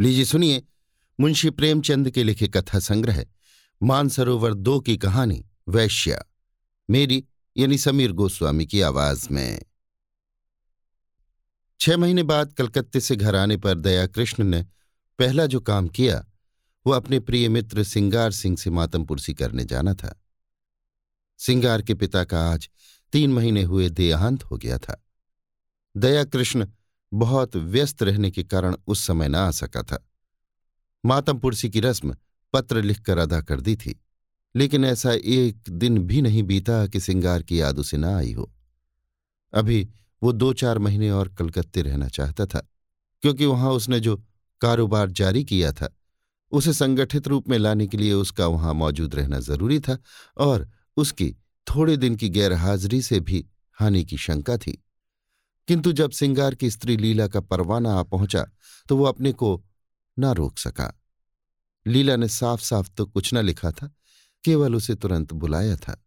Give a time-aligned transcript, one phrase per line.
[0.00, 0.62] लीजिए सुनिए,
[1.20, 3.26] मुंशी प्रेमचंद के लिखे कथा संग्रह,
[3.82, 6.24] मानसरोवर दो की कहानी, वैश्या।
[6.90, 7.24] मेरी,
[7.56, 9.62] यानी समीर गोस्वामी की आवाज़ में।
[11.80, 14.62] छह महीने बाद कलकत्ते से घर आने पर दया कृष्ण ने
[15.18, 16.26] पहला जो काम किया,
[16.86, 20.22] वो अपने प्रिय मित्र सिंगार सिंह से मातमपुरसी करने जाना था।
[21.38, 22.70] सिंगार के पिता का आज
[23.12, 25.06] तीन महीने हुए देहांत हो गया था।
[25.96, 26.66] दया कृष्ण
[27.12, 30.04] बहुत व्यस्त रहने के कारण उस समय न आ सका था।
[31.04, 32.16] मातमपुरसी की रस्म
[32.52, 34.00] पत्र लिखकर अदा कर दी थी,
[34.54, 38.50] लेकिन ऐसा एक दिन भी नहीं बीता कि सिंगार की याद उसे न आई हो।
[39.52, 39.88] अभी
[40.22, 42.60] वो दो चार महीने और कलकत्ते रहना चाहता था,
[43.22, 44.16] क्योंकि वहाँ उसने जो
[44.60, 45.94] कारोबार जारी किया था,
[46.52, 49.98] उसे संगठित रूप में लाने के लिए उसका वहाँ मौजूद रहना ज़रूरी था
[50.36, 51.30] और उसकी
[51.66, 53.44] थोड़े दिन की गैरहाजिरी से भी
[53.78, 54.84] हानि की शंका थी।
[55.70, 58.46] किंतु जब सिंगार की स्त्री लीला का परवाना आ पहुँचा
[58.88, 59.64] तो वो अपने को
[60.18, 61.00] न रोक सका।
[61.86, 63.94] लीला ने साफ़ साफ़ तो कुछ न लिखा था,
[64.44, 66.04] केवल उसे तुरंत बुलाया था।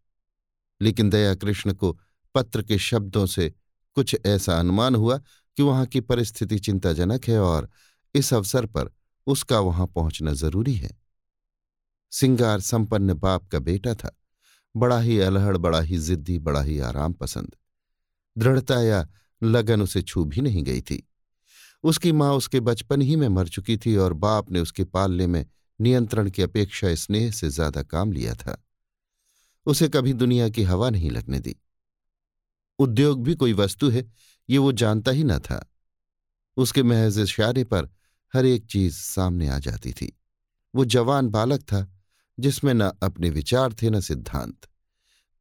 [0.82, 2.00] लेकिन दया कृष्ण को
[2.36, 3.54] पत्र के शब्दों से
[3.96, 5.18] कुछ ऐसा अनुमान हुआ
[5.58, 7.70] कि वहाँ की परिस्थिति चिंताजनक है और
[8.16, 8.94] इस अवसर पर
[9.28, 11.02] उसका वहाँ पहुँचना ज़रूरी है।
[12.12, 14.20] सिंगार संपन्न बाप का बेटा था।
[14.76, 17.56] बड़ा ही अलहड़, बड़ा ही जिद्दी, बड़ा ही आराम पसंद।
[18.38, 19.10] दृढ़ता या
[19.44, 21.10] लगन उसे छू भी नहीं गई थी।
[21.84, 25.46] उसकी माँ उसके बचपन ही में मर चुकी थी और बाप ने उसके पालने में
[25.82, 28.66] नियंत्रण की अपेक्षा स्नेह से ज़्यादा काम लिया था।
[29.66, 31.56] उसे कभी दुनिया की हवा नहीं लगने दी।
[32.80, 34.12] उद्योग भी कोई वस्तु है,
[34.50, 35.74] ये वो जानता ही न था।
[36.58, 37.90] उसके महज इशारे पर
[38.36, 40.20] हर एक चीज़ सामने आ जाती थी।
[40.76, 41.98] वो जवान बालक था,
[42.40, 44.58] जिसमें न अपने विचार थे, न सिद्धांत।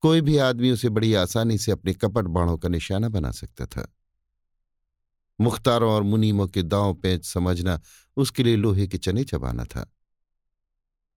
[0.02, 3.94] कोई भी आदमी उसे बड़ी आसानी से अपने कपट बाणों का निशाना बना सकता था।
[5.40, 7.80] मुख्तारों और मुनीमों के दांव पेंच समझना
[8.16, 9.92] उसके लिए लोहे के चने चबाना था।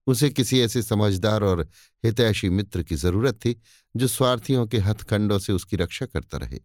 [0.06, 1.68] उसे किसी ऐसे समझदार और
[2.04, 3.60] हितैषी मित्र की ज़रूरत थी,
[3.96, 6.60] जो स्वार्थियों के हथखंडों से उसकी रक्षा करता रहे।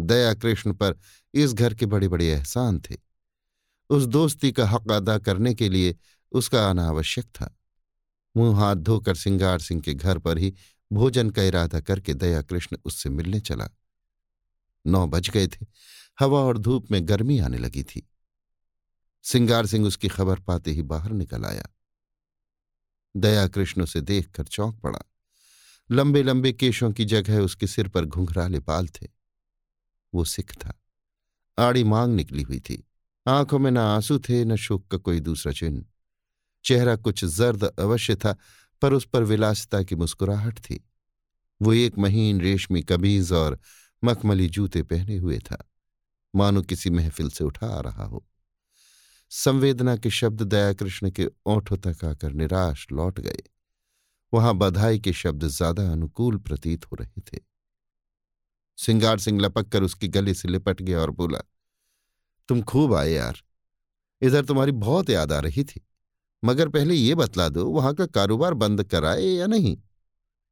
[0.00, 0.98] दया कृष्ण पर
[1.34, 2.96] इस घर के बड़े बड़े एहसान थे।
[3.90, 5.96] उस दोस्ती का हक अदा करने के लिए
[6.32, 7.58] उसका आना आवश्यक था।
[8.36, 10.54] मुँह हाथ धोकर सिंगार सिंह के घर पर ही
[10.92, 13.68] भोजन का इरादा करके दया कृष्ण उससे मिलने चला।
[14.86, 15.66] नौ बज गए थे।
[16.20, 18.10] हवा और धूप में गर्मी आने लगी थी।
[19.22, 21.66] सिंगार सिंह उसकी खबर पाते ही बाहर निकल आया।
[23.16, 24.98] दया कृष्ण उसे देखकर चौंक पड़ा।
[25.90, 29.08] लंबे लंबे केशों की जगह उसके सिर पर घुंघराले बाल थे।
[30.14, 30.80] वो सिख था।
[31.58, 32.88] आड़ी मांग निकली हुई थी।
[33.28, 35.84] आँखों में न आँसू थे, न शोक का कोई दूसरा चिन्ह।
[36.64, 38.36] चेहरा कुछ जर्द अवश्य था
[38.82, 40.84] पर उस पर विलासिता की मुस्कुराहट थी।
[41.60, 43.58] वो एक महीन रेशमी कमीज और
[44.02, 45.58] मखमली जूते पहने हुए था।
[46.34, 48.24] मानो किसी महफिल से उठा आ रहा हो।
[49.32, 53.42] संवेदना के शब्द दयाकृष्ण के ओंठों तक आकर निराश लौट गए।
[54.32, 57.42] वहाँ बधाई के शब्द ज़्यादा अनुकूल प्रतीत हो रहे थे।
[58.78, 61.38] सिंगार सिंह लपक कर उसकी गले से लिपट गया और बोला,
[62.48, 63.40] तुम खूब आए यार।
[64.22, 65.84] इधर तुम्हारी बहुत याद आ रही थी।
[66.44, 69.78] मगर पहले ये बतला दो, वहाँ का कारोबार बंद कराए या नहीं?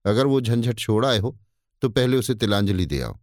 [0.06, 1.38] अगर वो झंझट छोड़ आए हो
[1.82, 3.18] तो पहले उसे तिलांजलि दे आओ।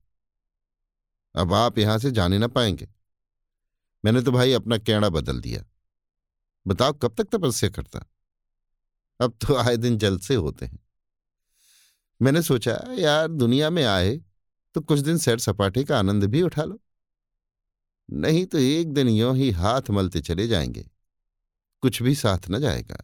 [1.36, 2.88] अब आप यहाँ से जाने ना पाएँगे।
[4.06, 5.64] मैंने तो भाई अपना कैड़ा बदल दिया।
[6.68, 8.06] बताओ, कब तक तपस्या करता?
[9.22, 10.80] अब तो आए दिन जल से होते हैं।
[12.22, 14.22] मैंने सोचा, यार, दुनिया में आए
[14.74, 16.80] तो कुछ दिन सैर सपाटे का आनंद भी उठा लो।
[18.12, 20.90] नहीं तो एक दिन यों ही हाथ मलते चले जाएँगे।
[21.82, 22.98] कुछ भी साथ न जाएगा।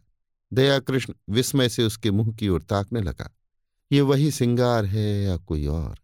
[0.52, 3.36] दया कृष्ण विस्मय से उसके मुँह की ओर ताकने लगा।
[3.92, 5.98] ये वही सिंगार है या कोई और?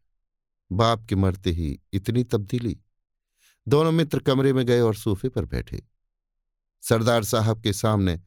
[0.72, 2.81] बाप के मरते ही इतनी तब्दीली।
[3.69, 5.82] दोनों मित्र कमरे में गए और सोफे पर बैठे।
[6.81, 8.21] सरदार साहब के सामने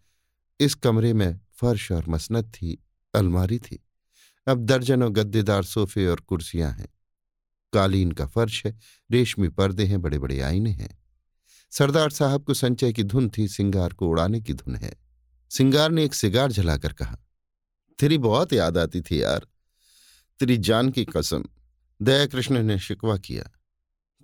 [0.60, 2.86] इस कमरे में फर्श और मसनत थी,
[3.16, 3.86] अलमारी थी।
[4.48, 6.94] अब दर्जनों गद्देदार सोफे और कुर्सियाँ हैं।
[7.74, 8.80] कालीन का फर्श है,
[9.12, 11.05] रेशमी पर्दे हैं बड़े बड़े आईने हैं।
[11.76, 14.94] सरदार साहब को संचय की धुन थी, सिंगार को उड़ाने की धुन है।
[15.52, 17.18] सिंगार ने एक सिगार जलाकर कहा,
[18.00, 19.48] तेरी बहुत याद आती थी यार,
[20.40, 21.44] तेरी जान की कसम।
[22.00, 23.50] दया कृष्ण ने शिकवा किया,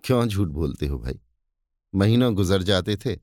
[0.04, 1.20] क्यों झूठ बोलते हो भाई?
[1.94, 3.18] महीनों गुजर जाते थे,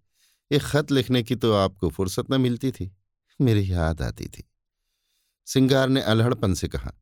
[0.50, 2.90] एक खत लिखने की तो आपको फुर्सत न मिलती थी।
[3.40, 4.44] मेरी याद आती थी।
[5.46, 6.92] सिंगार ने अलहड़पन से कहा,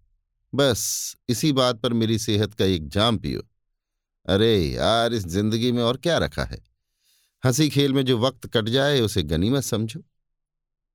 [0.52, 3.43] बस, इसी बात पर मेरी सेहत का एक जाम पियो।
[4.26, 6.64] अरे यार, इस ज़िंदगी में और क्या रखा है?
[7.47, 10.03] हँसी खेल में जो वक्त कट जाए, उसे गनीमत समझो।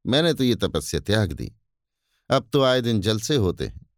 [0.08, 1.54] मैंने तो ये तपस्या त्याग दी।
[2.30, 3.90] अब तो आए दिन जलसे होते हैं।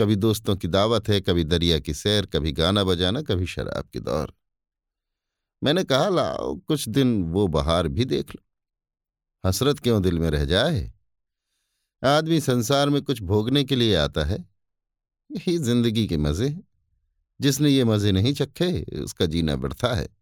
[0.00, 4.00] कभी दोस्तों की दावत है, कभी दरिया की सैर, कभी गाना बजाना, कभी शराब की
[4.00, 4.34] दौर
[5.64, 8.44] मैंने कहा, लाओ, कुछ दिन वो बहार भी देख लो।
[9.48, 10.92] हसरत क्यों दिल में रह जाए?
[12.04, 14.38] आदमी संसार में कुछ भोगने के लिए आता है।
[15.32, 16.68] यही ज़िंदगी के मज़े हैं।
[17.40, 20.15] जिसने ये मज़े नहीं चखे, उसका जीना बढ़ता है।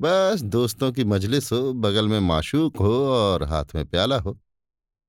[0.00, 4.38] बस दोस्तों की मजलिस हो, बगल में माशूक हो और हाथ में प्याला हो।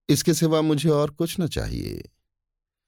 [0.10, 2.10] इसके सिवा मुझे और कुछ न चाहिए।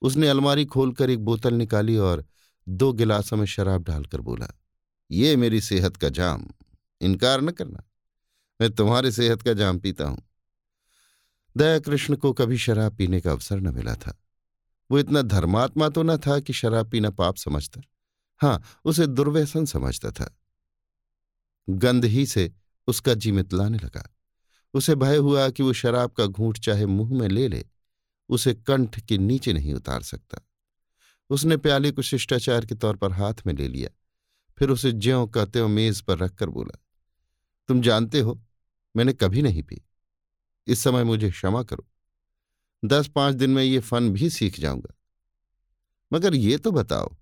[0.01, 2.25] उसने अलमारी खोलकर एक बोतल निकाली और
[2.69, 4.47] दो गिलासों में शराब डालकर बोला,
[5.11, 6.47] ये मेरी सेहत का जाम,
[7.01, 7.83] इनकार न करना।
[8.61, 10.21] मैं तुम्हारी सेहत का जाम पीता हूँ।
[11.57, 14.17] दया कृष्ण को कभी शराब पीने का अवसर न मिला था।
[14.91, 17.81] वो इतना धर्मात्मा तो न था कि शराब पीना पाप समझता।
[18.41, 20.40] हाँ उसे दुर्व्यसन समझता था।
[21.69, 22.51] गंध ही से
[22.87, 24.07] उसका जी मितलाने लगा।
[24.73, 27.65] उसे भय हुआ कि वो शराब का घूंट चाहे मुँह में ले ले,
[28.29, 30.41] उसे कंठ के नीचे नहीं उतार सकता।
[31.29, 33.89] उसने प्याले को शिष्टाचार के तौर पर हाथ में ले लिया,
[34.57, 36.79] फिर उसे ज्यों का त्यों मेज पर रखकर बोला,
[37.67, 38.41] तुम जानते हो,
[38.95, 39.81] मैंने कभी नहीं पी।
[40.67, 41.87] इस समय मुझे क्षमा करो।
[42.85, 44.93] दस पाँच दिन में ये फन भी सीख जाऊँगा।
[46.13, 47.15] मगर ये तो बताओ,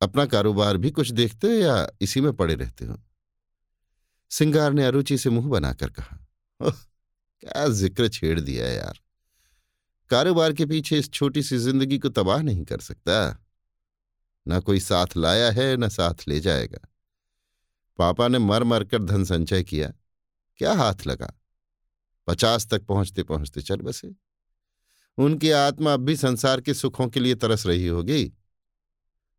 [0.00, 3.00] अपना कारोबार भी कुछ देखते हो या इसी में पड़े रहते हो?
[4.32, 6.70] सिंगार ने अरुचि से मुँह बनाकर कहा
[7.40, 8.98] क्या ज़िक्र छेड़ दिया यार।
[10.10, 13.44] कारोबार के पीछे इस छोटी सी ज़िंदगी को तबाह नहीं कर सकता।
[14.48, 16.88] न कोई साथ लाया है, न साथ ले जाएगा।
[17.98, 19.92] पापा ने मर मर कर धन संचय किया।
[20.56, 21.32] क्या हाथ लगा?
[22.26, 24.14] पचास तक पहुँचते पहुँचते चल बसे।
[25.18, 28.32] उनकी आत्मा अब भी संसार के सुखों के लिए तरस रही होगी।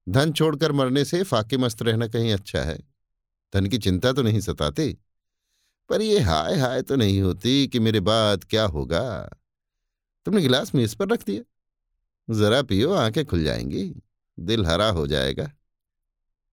[0.09, 2.92] धन छोड़कर मरने से फाके मस्त रहना कहीं अच्छा है।
[3.55, 4.97] धन की चिंता तो नहीं सताती।
[5.89, 9.37] पर ये हाय हाय तो नहीं होती कि मेरे बाद क्या होगा।
[10.25, 11.43] तुमने गिलास मेज पर रख दिया।
[12.33, 14.01] जरा पियो, आँखें खुल जाएँगी।
[14.39, 15.51] दिल हरा हो जाएगा।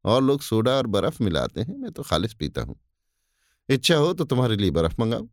[0.05, 2.81] और लोग सोडा और बर्फ़ मिलाते हैं। मैं तो खालिश पीता हूँ।
[3.69, 5.29] इच्छा हो तो तुम्हारे लिए बर्फ़ मंगाऊं।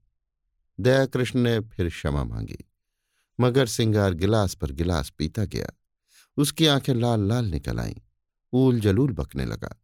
[0.80, 2.72] दया कृष्ण ने फिर क्षमा मांगी।
[3.40, 5.70] मगर सिंगार गिलास पर गिलास पीता गया।
[6.38, 7.96] उसकी आँखें लाल लाल निकल आईं।
[8.54, 9.82] ऊल जलूल बकने लगा।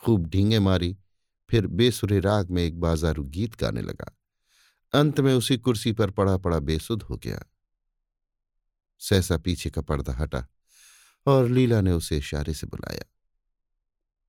[0.00, 0.96] खूब ढींगे मारी।
[1.50, 4.18] फिर बेसुरे राग में एक बाजारू गीत गाने लगा।
[4.92, 7.42] अंत में उसी कुर्सी पर पड़ा पड़ा बेसुध हो गया।
[8.98, 10.46] सहसा पीछे का पर्दा हटा
[11.26, 13.04] और लीला ने उसे इशारे से बुलाया।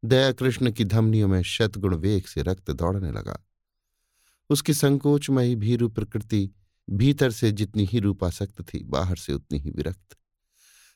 [0.06, 3.48] दया कृष्ण की धमनियों में शतगुण वेग से रक्त दौड़ने लगा।
[4.50, 6.52] उसकी संकोचमयी भीरू प्रकृति
[6.90, 10.18] भीतर से जितनी ही रूपासक्त थी, बाहर से उतनी ही विरक्त।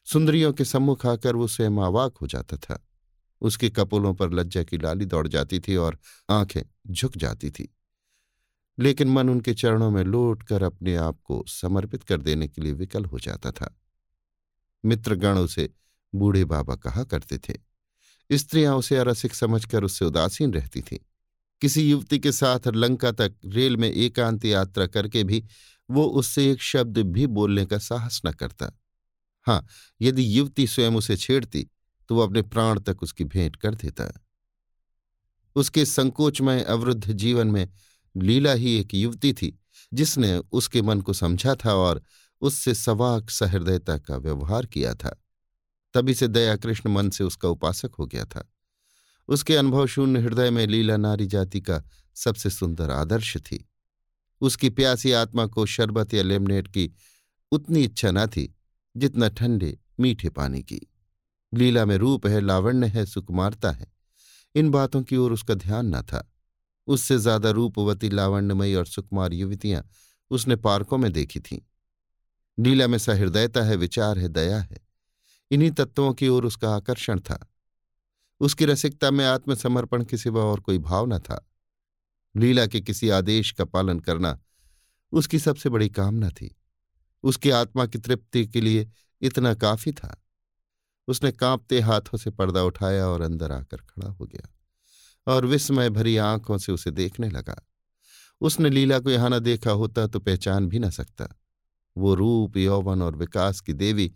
[0.05, 2.90] सुंदरियों के सम्मुख आकर वो स्वयं अवाक हो जाता था।
[3.41, 5.99] उसके कपोलों पर लज्जा की लाली दौड़ जाती थी और
[6.29, 6.61] आँखें
[6.91, 7.75] झुक जाती थी।
[8.79, 12.73] लेकिन मन उनके चरणों में लौट कर अपने आप को समर्पित कर देने के लिए
[12.73, 13.79] विकल हो जाता था।
[14.85, 15.69] मित्रगण उसे
[16.15, 17.53] बूढ़े बाबा कहा करते थे।
[18.37, 20.97] स्त्रियाँ उसे अरसिक समझकर उससे उदासीन रहती थीं।
[21.61, 25.43] किसी युवती के साथ लंका तक रेल में एकांत यात्रा करके भी
[25.89, 28.79] वो उससे एक शब्द भी बोलने का साहस न करता।
[29.45, 29.67] हाँ
[30.01, 31.69] यदि युवती स्वयं उसे छेड़ती
[32.11, 34.25] तो वो अपने प्राण तक उसकी भेंट कर देता।
[35.55, 37.69] उसके संकोचमय अवरुद्ध जीवन में
[38.17, 39.59] लीला ही एक युवती थी,
[39.93, 42.03] जिसने उसके मन को समझा था और
[42.41, 45.23] उससे सवाक सहृदयता का व्यवहार किया था।
[45.93, 48.53] तभी से दया कृष्ण मन से उसका उपासक हो गया था।
[49.27, 51.83] उसके अनुभव शून्य हृदय में लीला नारी जाति का
[52.15, 53.69] सबसे सुंदर आदर्श थी।
[54.41, 56.93] उसकी प्यासी आत्मा को शरबत या लेमनेट की
[57.51, 58.55] उतनी इच्छा न थी
[58.97, 60.87] जितना ठंडे, मीठे पानी की।
[61.53, 63.93] लीला में रूप है, लावण्य है, सुकुमारता है।
[64.55, 66.31] इन बातों की ओर उसका ध्यान न था।
[66.87, 69.89] उससे ज़्यादा रूपवती, लावण्यमयी और सुकुमार युवतियाँ
[70.29, 71.59] उसने पार्कों में देखी थीं।
[72.59, 74.77] लीला में सहृदयता है, विचार है, दया है।
[75.51, 77.51] इन्हीं तत्वों की ओर उसका आकर्षण था।
[78.39, 81.49] उसकी रसिकता में आत्मसमर्पण के सिवा और कोई भाव न था।
[82.35, 84.39] लीला के किसी आदेश का पालन करना
[85.11, 86.55] उसकी सबसे बड़ी कामना थी।
[87.23, 88.91] उसकी आत्मा की तृप्ति के लिए
[89.21, 90.23] इतना काफ़ी था।
[91.11, 94.49] उसने कांपते हाथों से पर्दा उठाया और अंदर आकर खड़ा हो गया
[95.27, 97.55] और विस्मय भरी आँखों से उसे देखने लगा।
[98.41, 101.27] उसने लीला को यहाँ न देखा होता तो पहचान भी न सकता।
[101.95, 104.11] वो रूप, यौवन और विकास की देवी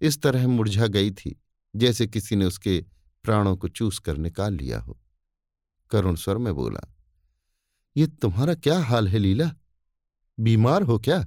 [0.00, 1.40] इस तरह मुरझा गई थी
[1.74, 2.84] जैसे किसी ने उसके
[3.24, 4.98] प्राणों को चूस कर निकाल लिया हो।
[5.90, 6.80] करुण स्वर में बोला,
[7.96, 9.50] ये तुम्हारा क्या हाल है लीला?
[10.38, 11.24] बीमार हो क्या?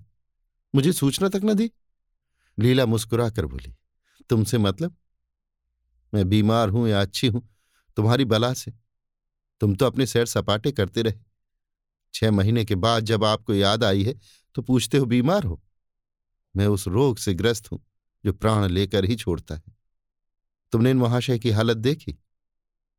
[0.74, 1.70] मुझे सूचना तक न दी?
[2.58, 3.76] लीला मुस्कुरा कर बोली,
[4.30, 4.96] तुमसे मतलब
[6.14, 7.48] मैं बीमार हूँ या अच्छी हूँ,
[7.98, 8.72] तुम्हारी बला से।
[9.62, 11.20] तुम तो अपने सैर सपाटे करते रहे।
[12.14, 14.14] छह महीने के बाद जब आपको याद आई है
[14.56, 15.62] तो पूछते हो, बीमार हो?
[16.56, 17.80] मैं उस रोग से ग्रस्त हूँ,
[18.24, 19.78] जो प्राण लेकर ही छोड़ता है।
[20.74, 22.18] तुमने इन महाशय की हालत देखी?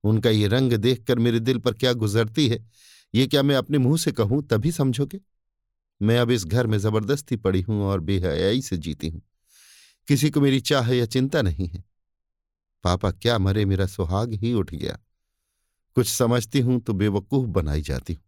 [0.04, 2.64] उनका ये रंग देखकर मेरे दिल पर क्या गुजरती है?
[3.14, 5.20] ये क्या मैं अपने मुँह से कहूँ, तभी समझोगे?
[6.02, 9.22] मैं अब इस घर में ज़बरदस्ती पड़ी हूँ और बेहयाई से जीती हूँ।
[10.08, 11.84] किसी को मेरी चाह या चिंता नहीं है।
[12.84, 14.98] पापा, क्या मरे मेरा सुहाग ही उठ गया।
[15.96, 18.22] कुछ समझती हूँ तो बेवकूफ़ बनाई जाती हूँ।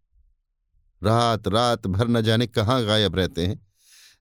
[1.03, 3.61] रात रात भर न जाने कहाँ गायब रहते हैं।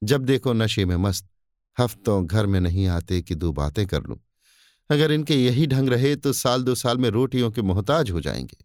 [0.02, 1.28] जब देखो नशे में मस्त,
[1.76, 4.18] हफ्तों घर में नहीं आते कि दो बातें कर लूँ।
[4.90, 8.64] अगर इनके यही ढंग रहे तो साल दो साल में रोटियों के मोहताज हो जाएँगे।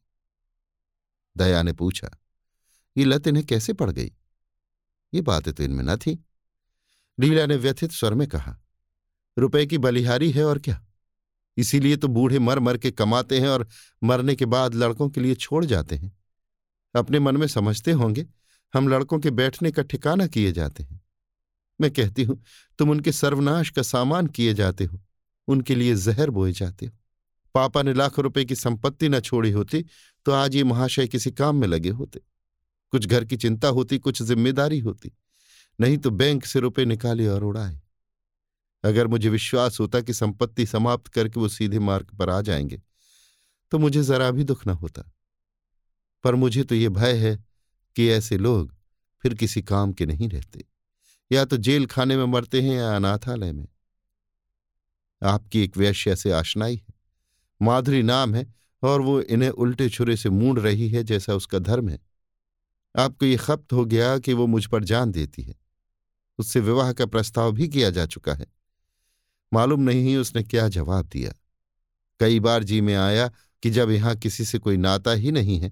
[1.36, 2.10] दया ने पूछा,
[2.98, 4.12] ये लत इन्हें कैसे पड़ गई?
[5.14, 6.18] ये बातें तो इनमें न थी।
[7.18, 8.58] लीला ने व्यथित स्वर में कहा,
[9.38, 10.84] रुपए की बलिहारी है और क्या?
[11.58, 13.68] इसीलिए तो बूढ़े मर मर के कमाते हैं और
[14.02, 16.12] मरने के बाद लड़कों के लिए छोड़ जाते हैं।
[16.96, 18.26] अपने मन में समझते होंगे,
[18.74, 21.02] हम लड़कों के बैठने का ठिकाना किए जाते हैं।
[21.80, 22.42] मैं कहती हूँ,
[22.80, 25.00] तुम उनके सर्वनाश का सामान किए जाते हो,
[25.48, 26.92] उनके लिए जहर बोए जाते हो।
[27.56, 29.86] पापा ने लाख रुपए की संपत्ति न छोड़ी होती
[30.26, 32.20] तो आज ये महाशय किसी काम में लगे होते।
[32.94, 35.12] कुछ घर की चिंता होती, कुछ ज़िम्मेदारी होती,
[35.80, 37.80] नहीं तो बैंक से रुपए निकाले और उड़ाए।
[38.88, 42.82] अगर मुझे विश्वास होता कि संपत्ति समाप्त करके वो सीधे मार्ग पर आ जाएँगे
[43.72, 45.12] तो मुझे जरा भी दुख न होता।
[46.24, 47.46] पर मुझे तो ये भय है
[47.96, 48.76] कि ऐसे लोग
[49.24, 50.66] फिर किसी काम के नहीं रहते।
[51.32, 53.68] या तो जेल खाने में मरते हैं या अनाथालय में।
[55.24, 56.94] आपकी एक वैश्य से आशनाई है।
[57.62, 61.90] माधुरी नाम है और वो इन्हें उल्टे छुरे से मूंड रही है जैसा उसका धर्म
[61.90, 62.00] है।
[62.98, 65.56] आपको ये खप्त हो गया कि वो मुझ पर जान देती है।
[66.40, 68.57] उससे विवाह का प्रस्ताव भी किया जा चुका है।
[69.52, 71.34] मालूम नहीं उसने क्या जवाब दिया।
[72.20, 73.28] कई बार जी में आया
[73.64, 75.72] कि जब यहाँ किसी से कोई नाता ही नहीं है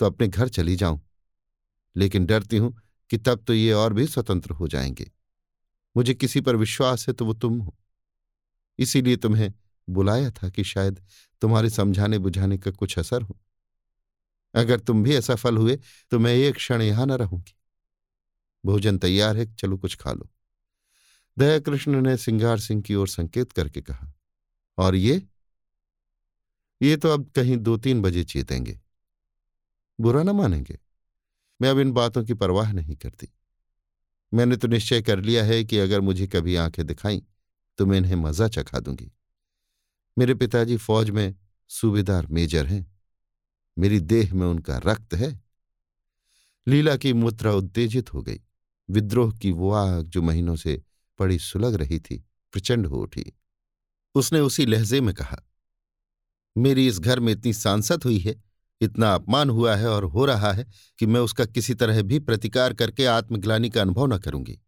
[0.00, 1.00] तो अपने घर चली जाऊँ।
[1.96, 2.74] लेकिन डरती हूँ
[3.10, 5.10] कि तब तो ये और भी स्वतंत्र हो जाएँगे।
[5.96, 7.76] मुझे किसी पर विश्वास है तो वो तुम हो।
[8.78, 9.52] इसीलिए तुम्हें
[9.88, 11.00] बुलाया था कि शायद
[11.42, 13.38] तुम्हारे समझाने बुझाने का कुछ असर हो।
[14.54, 15.78] अगर तुम भी असफल हुए
[16.10, 17.54] तो मैं एक क्षण यहाँ न रहूँगी।
[18.64, 20.28] भोजन तैयार है, चलो कुछ खा लो।
[21.36, 24.12] दया कृष्ण ने सिंगार सिंह की ओर संकेत करके कहा,
[24.78, 25.22] और ये?
[26.82, 28.80] ये तो अब कहीं दो तीन बजे चेतेंगे।
[29.98, 30.78] बुरा ना मानेंगे।
[31.60, 33.28] मैं अब इन बातों की परवाह नहीं करती।
[34.32, 37.22] मैंने तो निश्चय कर लिया है कि अगर मुझे कभी आँखें दिखाई
[37.78, 39.10] तो मैं इन्हें मज़ा चखा दूँगी।
[40.16, 41.34] मेरे पिताजी फौज में
[41.70, 42.86] सूबेदार मेजर हैं।
[43.76, 45.40] मेरी देह में उनका रक्त है।
[46.66, 48.40] लीला की मुद्रा उत्तेजित हो गई।
[48.88, 50.82] विद्रोह की वो आग जो महीनों से
[51.22, 52.24] पड़ी सुलग रही थी,
[52.54, 53.32] प्रचंड हो उठी।
[54.14, 55.42] उसने उसी लहजे में कहा,
[56.56, 58.34] मेरी इस घर में इतनी सांसत हुई है,
[58.80, 60.66] इतना अपमान हुआ है और हो रहा है
[60.98, 64.58] कि मैं उसका किसी तरह भी प्रतिकार करके आत्मग्लानी का अनुभव न करूँगी।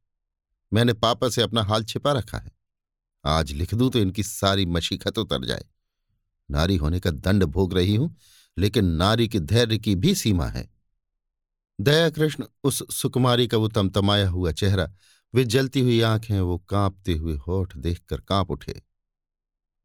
[0.73, 2.50] मैंने पापा से अपना हाल छिपा रखा है।
[3.25, 5.64] आज लिख दूँ तो इनकी सारी मशीखत उतर जाए।
[6.49, 8.14] नारी होने का दंड भोग रही हूँ,
[8.56, 10.68] लेकिन नारी के धैर्य की भी सीमा है।
[11.78, 14.90] दया कृष्ण उस सुकुमारी का वो तमतमाया हुआ चेहरा
[15.34, 18.82] वे जलती हुई आँखें, वो कांपते हुए होठ देखकर काँप उठे।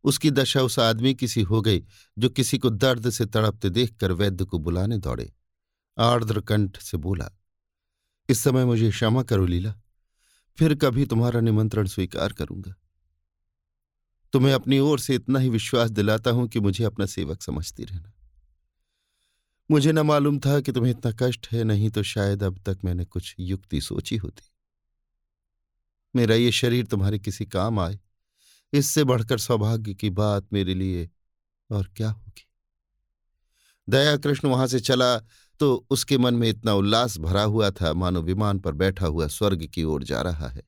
[0.03, 1.83] उसकी दशा उस आदमी की सी हो गई,
[2.17, 5.33] जो किसी को दर्द से तड़पते देखकर वैद्य को बुलाने दौड़े।
[5.97, 7.29] आर्द्र कंठ से बोला,
[8.29, 9.73] इस समय मुझे क्षमा करो लीला,
[10.57, 12.75] फिर कभी तुम्हारा निमंत्रण स्वीकार करूँगा।
[14.33, 18.13] तुम्हें अपनी ओर से इतना ही विश्वास दिलाता हूँ कि मुझे अपना सेवक समझती रहना।
[19.71, 23.05] मुझे न मालूम था कि तुम्हें इतना कष्ट है, नहीं तो शायद अब तक मैंने
[23.05, 24.48] कुछ युक्ति सोची होती।
[26.15, 27.99] मेरा ये शरीर तुम्हारे किसी काम आए।
[28.73, 31.09] इससे बढ़कर सौभाग्य की बात मेरे लिए
[31.69, 32.47] और क्या होगी?
[33.87, 35.17] दया कृष्ण वहाँ से चला
[35.59, 39.65] तो उसके मन में इतना उल्लास भरा हुआ था, मानो विमान पर बैठा हुआ स्वर्ग
[39.65, 40.63] की ओर जा रहा है।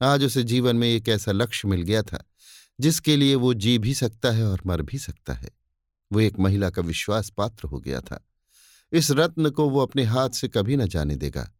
[0.00, 2.22] आज उसे जीवन में एक ऐसा लक्ष्य मिल गया था,
[2.78, 5.50] जिसके लिए वो जी भी सकता है और मर भी सकता है।
[6.10, 8.22] वो एक महिला का विश्वास पात्र हो गया था।
[8.92, 11.50] इस रत्न को वो अपने हाथ से कभी न जाने देगा,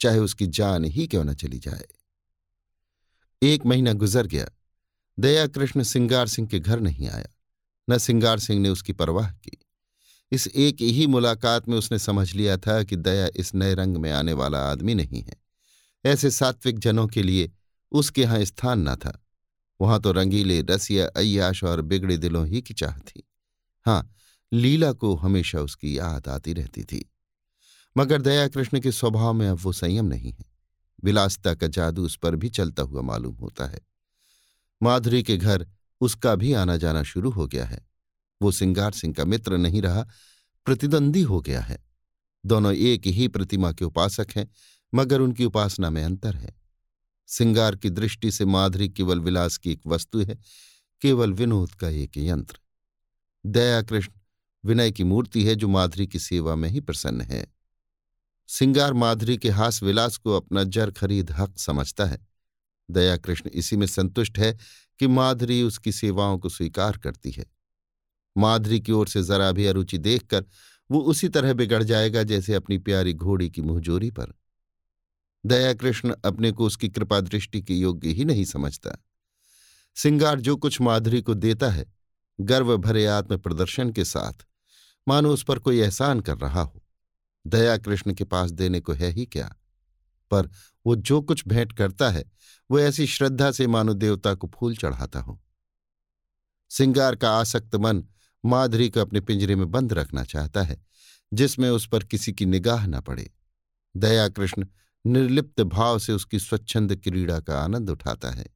[0.00, 1.86] चाहे उसकी जान ही क्यों न चली जाए।
[3.42, 4.46] एक महीना गुजर गया।
[5.18, 7.26] दया कृष्ण सिंगार सिंह के घर नहीं आया।
[7.90, 9.58] न सिंगार सिंह ने उसकी परवाह की।
[10.32, 14.12] इस एक ही मुलाकात में उसने समझ लिया था कि दया इस नए रंग में
[14.12, 15.36] आने वाला आदमी नहीं है।
[16.04, 17.52] ऐसे सात्विक जनों के लिए
[17.92, 19.26] उसके यहाँ स्थान न था।
[19.80, 23.28] वहाँ तो रंगीले, रसिया, अय्याश और बिगड़े दिलों ही की चाह थी।
[23.86, 24.14] हाँ
[24.52, 27.12] लीला को हमेशा उसकी याद आती रहती थी।
[27.96, 30.49] मगर दया कृष्ण के स्वभाव में अब वो संयम नहीं है।
[31.04, 33.80] विलासता का जादू उस पर भी चलता हुआ मालूम होता है।
[34.82, 35.68] माधुरी के घर
[36.00, 37.88] उसका भी आना जाना शुरू हो गया है।
[38.42, 40.06] वो सिंगार सिंह का मित्र नहीं रहा,
[40.64, 41.84] प्रतिद्वंदी हो गया है।
[42.46, 44.48] दोनों एक ही प्रतिमा के उपासक हैं,
[44.94, 46.54] मगर उनकी उपासना में अंतर है।
[47.26, 50.38] सिंगार की दृष्टि से माधुरी केवल विलास की एक वस्तु है,
[51.00, 52.58] केवल विनोद का एक यंत्र।
[53.46, 54.12] दया कृष्ण
[54.64, 57.59] विनय की मूर्ति है जो माधुरी की सेवा में ही प्रसन्न है।
[58.52, 62.26] सिंगार माधुरी के हास विलास को अपना जर खरीद हक समझता है।
[62.90, 64.58] दया कृष्ण इसी में संतुष्ट है
[64.98, 67.46] कि माधुरी उसकी सेवाओं को स्वीकार करती है।
[68.38, 70.44] माधुरी की ओर से जरा भी अरुचि देखकर
[70.90, 74.34] वो उसी तरह बिगड़ जाएगा जैसे अपनी प्यारी घोड़ी की मुंहजोरी पर।
[75.46, 79.04] दया कृष्ण अपने को उसकी कृपा दृष्टि के योग्य ही नहीं समझता।
[79.96, 81.92] सिंगार जो कुछ माधुरी को देता है,
[82.40, 84.46] गर्व भरे आत्म प्रदर्शन के साथ,
[85.08, 86.82] मानो उस पर कोई एहसान कर रहा हो।
[87.46, 89.56] दया कृष्ण के पास देने को है ही क्या?
[90.30, 90.50] पर
[90.86, 92.24] वो जो कुछ भेंट करता है,
[92.70, 95.42] वो ऐसी श्रद्धा से मानो देवता को फूल चढ़ाता हो।
[96.70, 98.04] सिंगार का आसक्त मन
[98.44, 100.86] माधुरी को अपने पिंजरे में बंद रखना चाहता है,
[101.34, 103.34] जिसमें उस पर किसी की निगाह न पड़े।
[103.96, 104.66] दया कृष्ण
[105.06, 108.46] निर्लिप्त भाव से उसकी स्वच्छंद क्रीड़ा का आनंद उठाता है।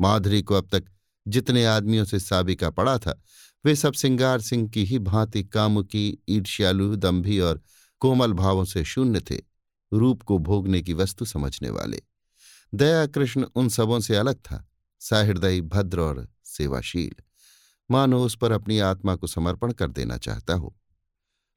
[0.00, 0.84] माधुरी को अब तक
[1.28, 3.22] जितने आदमियों से साबिका पड़ा था
[3.64, 7.62] वे सब सिंगार सिंह की ही भांति कामुकी ईर्ष्यालु, दम्भी और
[8.00, 9.38] कोमल भावों से शून्य थे,
[9.92, 12.02] रूप को भोगने की वस्तु समझने वाले।
[12.74, 14.68] दया कृष्ण उन सबों से अलग था,
[15.00, 17.22] साहृदयी, भद्र और सेवाशील।
[17.90, 20.76] मानो उस पर अपनी आत्मा को समर्पण कर देना चाहता हो।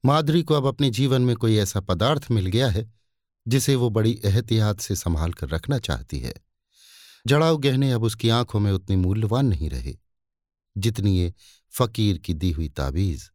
[0.06, 2.94] माधुरी को अब अपने जीवन में कोई ऐसा पदार्थ मिल गया है,
[3.48, 6.34] जिसे वो बड़ी एहतियात से संभाल कर रखना चाहती है।
[7.28, 9.98] जड़ाव गहने अब उसकी आँखों में उतनी मूल्यवान नहीं रहे।
[10.78, 11.34] जितनी ये
[11.70, 13.30] फकीर की दी हुई तावीज।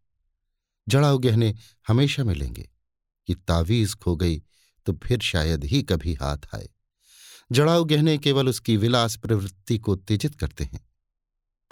[0.89, 1.55] जड़ाऊ गहने
[1.89, 2.71] हमेशा मिलेंगे।
[3.27, 4.43] कि तावीज खो गई
[4.87, 6.69] तो फिर शायद ही कभी हाथ आए।
[7.53, 10.89] जड़ाऊ गहने केवल उसकी विलास प्रवृत्ति को उत्तेजित करते हैं।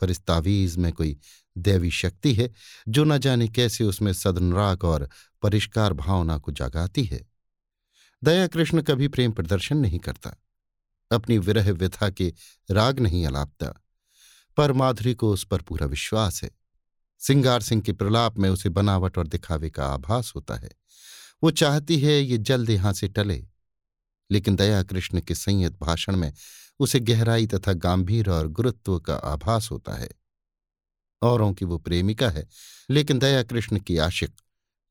[0.00, 1.18] पर इस तावीज में कोई
[1.58, 2.52] दैवी शक्ति है
[2.88, 5.08] जो न जाने कैसे उसमें सदनराग और
[5.42, 7.26] परिष्कार भावना को जगाती है।
[8.24, 10.36] दया कृष्ण कभी प्रेम प्रदर्शन नहीं करता।
[11.12, 12.34] अपनी विरह व्यथा के
[12.70, 13.82] राग नहीं अलापता।
[14.58, 16.50] पर माधुरी को उस पर पूरा विश्वास है।
[17.18, 20.70] सिंगार सिंह के प्रलाप में उसे बनावट और दिखावे का आभास होता है।
[21.42, 23.46] वो चाहती है ये जल्द यहाँ से टले।
[24.30, 26.32] लेकिन दया कृष्ण के संयत भाषण में
[26.78, 30.08] उसे गहराई तथा गंभीर और गुरुत्व का आभास होता है।
[31.22, 32.48] औरों की वो प्रेमिका है,
[32.90, 34.36] लेकिन दया कृष्ण की आशिक,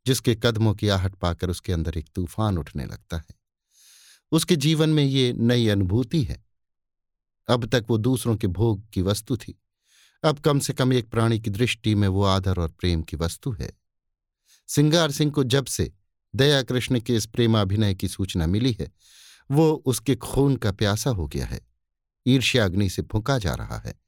[0.06, 3.36] जिसके कदमों की आहट पाकर उसके अंदर एक तूफ़ान उठने लगता है।
[4.32, 6.46] उसके जीवन में ये नई अनुभूति है।
[7.47, 9.62] अब तक वो दूसरों के भोग की वस्तु थी।
[10.23, 13.51] अब कम से कम एक प्राणी की दृष्टि में वो आदर और प्रेम की वस्तु
[13.51, 13.71] है।
[14.67, 15.93] सिंगार सिंह को जब से
[16.36, 18.91] दया कृष्ण के इस प्रेमाभिनय की सूचना मिली है,
[19.51, 21.62] वो उसके खून का प्यासा हो गया है।
[22.27, 23.99] ईर्ष्याग्नि से फूका जा रहा है।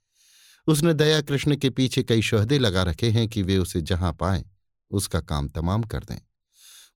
[0.68, 4.46] उसने दया कृष्ण के पीछे कई शहदे लगा रखे हैं कि वे उसे जहाँ पाएँ,
[4.92, 6.22] उसका काम तमाम कर दें।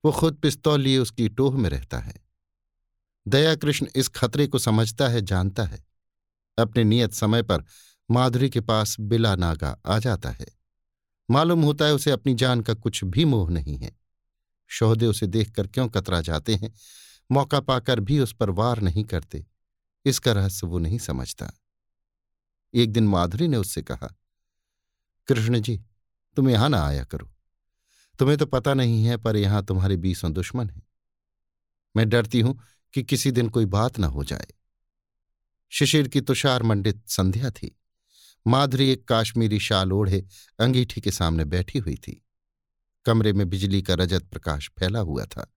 [0.05, 2.15] वो खुद पिस्तौल लिए उसकी टोह में रहता है।
[3.27, 5.92] दया कृष्ण इस खतरे को समझता है, जानता है।
[6.57, 7.63] अपने नियत समय पर
[8.11, 10.45] माधुरी के पास बिला नागा आ जाता है।
[11.29, 13.91] मालूम होता है उसे अपनी जान का कुछ भी मोह नहीं है।
[14.67, 16.73] शोहदे उसे देखकर क्यों कतरा जाते हैं?
[17.31, 19.45] मौका पाकर भी उस पर वार नहीं करते।
[20.05, 21.51] इसका रहस्य वो नहीं समझता।
[22.73, 24.15] एक दिन माधुरी ने उससे कहा,
[25.27, 25.81] कृष्ण जी,
[26.35, 27.29] तुम यहाँ ना आया करो।
[28.19, 30.81] तुम्हें तो पता नहीं है, पर यहाँ तुम्हारे बीसों दुश्मन हैं।
[31.95, 32.59] मैं डरती हूँ
[32.93, 34.47] कि किसी दिन कोई बात ना हो जाए।
[35.73, 37.79] शिशिर की तुषार मंडित संध्या थी।
[38.47, 40.25] माधुरी एक काश्मीरी शाल ओढ़े
[40.59, 42.25] अंगीठी के सामने बैठी हुई थी।
[43.05, 45.53] कमरे में बिजली का रजत प्रकाश फैला हुआ था।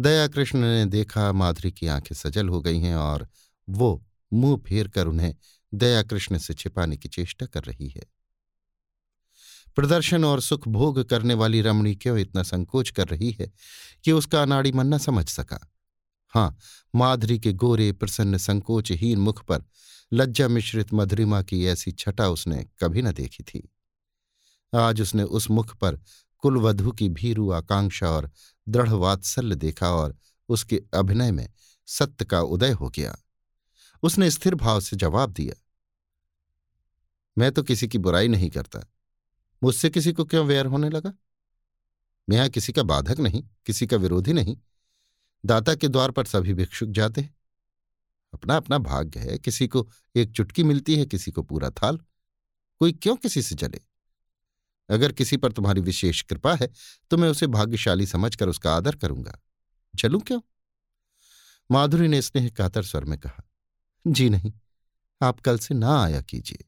[0.00, 3.28] दया कृष्ण ने देखा माधुरी की आँखें सजल हो गई हैं और
[3.68, 5.34] वो मुँह फेर कर उन्हें
[5.74, 8.02] दया कृष्ण से छिपाने की चेष्टा कर रही है।
[9.76, 13.52] प्रदर्शन और सुख भोग करने वाली रमणी क्यों इतना संकोच कर रही है
[14.04, 15.72] कि उसका अनाड़ी मन न समझ सका?
[16.28, 16.56] हाँ
[16.94, 19.64] माधुरी के गोरे, प्रसन्न, संकोचहीन मुख पर
[20.12, 23.68] लज्जा मिश्रित मधुरिमा की ऐसी छटा उसने कभी न देखी थी।
[24.74, 26.00] आज उसने उस मुख पर
[26.38, 28.30] कुलवधु की भीरु आकांक्षा और
[28.68, 30.16] दृढ़ वात्सल्य देखा और
[30.48, 31.48] उसके अभिनय में
[31.86, 33.16] सत्य का उदय हो गया।
[34.02, 35.54] उसने स्थिर भाव से जवाब दिया,
[37.38, 38.80] मैं तो किसी की बुराई नहीं करता।
[39.62, 41.12] मुझसे किसी को क्यों वैर होने लगा?
[42.28, 44.56] मैं किसी का बाधक नहीं, किसी का विरोधी नहीं।
[45.46, 47.34] दाता के द्वार पर सभी भिक्षुक जाते हैं।
[48.32, 52.00] अपना अपना भाग्य है, किसी को एक चुटकी मिलती है, किसी को पूरा थाल।
[52.80, 53.80] कोई क्यों किसी से जले?
[54.88, 56.68] अगर किसी पर तुम्हारी विशेष कृपा है
[57.10, 59.38] तो मैं उसे भाग्यशाली समझकर उसका आदर करूँगा।
[59.94, 60.40] चलूँ क्यों?
[61.70, 63.42] माधुरी ने स्नेह कातर स्वर में कहा,
[64.04, 64.52] जी नहीं,
[65.20, 66.64] आप कल से ना आया कीजिए।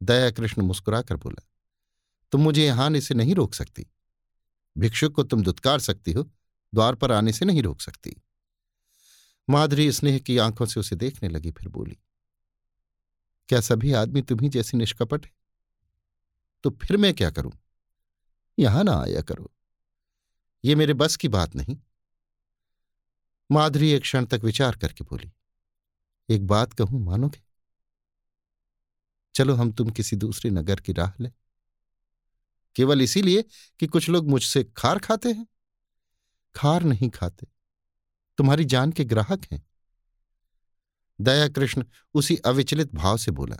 [0.00, 1.42] दया कृष्ण मुस्कुराकर बोला,
[2.32, 3.86] तुम मुझे यहाँ से नहीं रोक सकती।
[4.76, 6.30] भिक्षुक को तुम दुत्कार सकती हो
[6.74, 8.14] द्वार पर आने से नहीं रोक सकती।
[9.48, 11.98] माधुरी स्नेह की आँखों से उसे देखने लगी, फिर बोली,
[13.48, 15.32] क्या सभी आदमी तुम्ही जैसी निष्कपट है?
[16.64, 17.52] तो फिर मैं क्या करूँ?
[18.58, 19.50] यहाँ ना आया करो।
[20.64, 21.76] ये मेरे बस की बात नहीं।
[23.50, 25.30] माधुरी एक क्षण तक विचार करके बोली,
[26.28, 27.42] एक बात कहूँ, मानोगे?
[29.34, 31.30] चलो, हम तुम किसी दूसरे नगर की राह ले।
[32.76, 33.44] केवल इसीलिए
[33.80, 35.46] कि कुछ लोग मुझसे खार खाते हैं।
[36.54, 37.46] खार नहीं खाते।
[38.38, 39.66] तुम्हारी जान के ग्राहक हैं।
[41.20, 41.84] दया कृष्ण
[42.14, 43.56] उसी अविचलित भाव से बोला,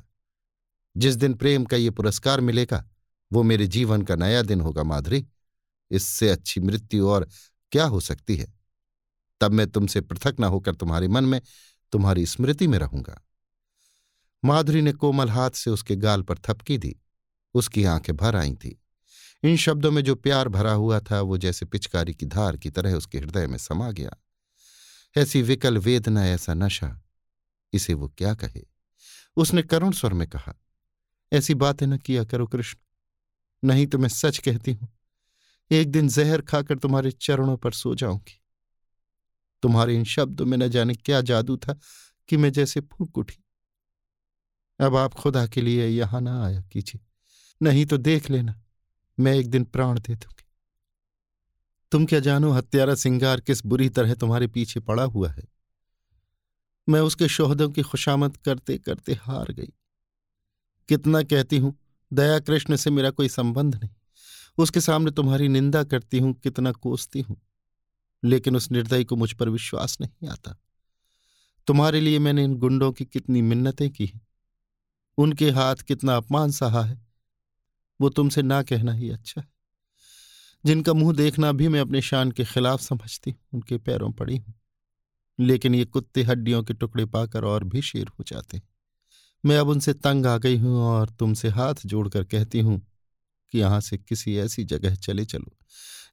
[0.97, 2.89] जिस दिन प्रेम का ये पुरस्कार मिलेगा,
[3.33, 5.27] वो मेरे जीवन का नया दिन होगा, माधुरी।
[5.91, 7.29] इससे अच्छी मृत्यु और
[7.73, 8.55] क्या हो सकती है?
[9.41, 11.41] तब मैं तुमसे पृथक न होकर तुम्हारे मन में
[11.93, 13.23] तुम्हारी स्मृति में रहूँगा।
[14.45, 16.97] माधुरी ने कोमल हाथ से उसके गाल पर थपकी दी,
[17.55, 18.80] उसकी आँखें भर आई थी।
[19.43, 22.95] इन शब्दों में जो प्यार भरा हुआ था, वो जैसे पिचकारी की धार की तरह
[22.95, 24.17] उसके हृदय में समा गया।
[25.17, 27.01] ऐसी विकल वेदना, ऐसा नशा,
[27.73, 28.63] इसे वो क्या कहे?
[29.37, 30.55] उसने करुण स्वर में कहा,
[31.33, 32.79] ऐसी बातें न किया करो कृष्ण।
[33.63, 34.89] नहीं तो मैं सच कहती हूँ,
[35.71, 38.41] एक दिन जहर खाकर तुम्हारे चरणों पर सो जाऊँगी।
[39.63, 41.79] तुम्हारे इन शब्दों में न जाने क्या जादू था
[42.29, 43.43] कि मैं जैसे फूक उठी।
[44.81, 47.01] अब आप खुदा के लिए यहाँ ना आया कीजिए,
[47.61, 48.61] नहीं तो देख लेना।
[49.21, 50.45] मैं एक दिन प्राण दे दूँगी।
[51.93, 55.45] तुम क्या जानो, हत्यारा सिंगार किस बुरी तरह तुम्हारे पीछे पड़ा हुआ है?
[56.89, 59.73] मैं उसके शोहदों की खुशामद करते करते हार गई।
[60.89, 61.79] कितना कहती हूँ,
[62.13, 63.91] दया कृष्ण से मेरा कोई संबंध नहीं।
[64.59, 67.43] उसके सामने तुम्हारी निंदा करती हूँ, कितना कोसती हूँ।
[68.25, 70.59] लेकिन उस निर्दयी को मुझ पर विश्वास नहीं आता।
[71.67, 74.27] तुम्हारे लिए मैंने इन गुंडों की कितनी मिन्नतें की हैं।
[75.19, 77.10] उनके हाथ कितना अपमान सहा है।
[78.01, 79.49] वो तुमसे ना कहना ही अच्छा है।
[80.65, 84.55] जिनका मुँह देखना भी मैं अपने शान के खिलाफ समझती उनके पैरों पड़ी हूँ।
[85.41, 88.63] लेकिन ये कुत्ते हड्डियों के टुकड़े पाकर और भी शेर हो जाते
[89.45, 92.87] मैं अब उनसे तंग आ गई हूँ और तुमसे हाथ जोड़कर कहती हूँ
[93.53, 95.57] कि यहाँ से किसी ऐसी जगह चले चलो,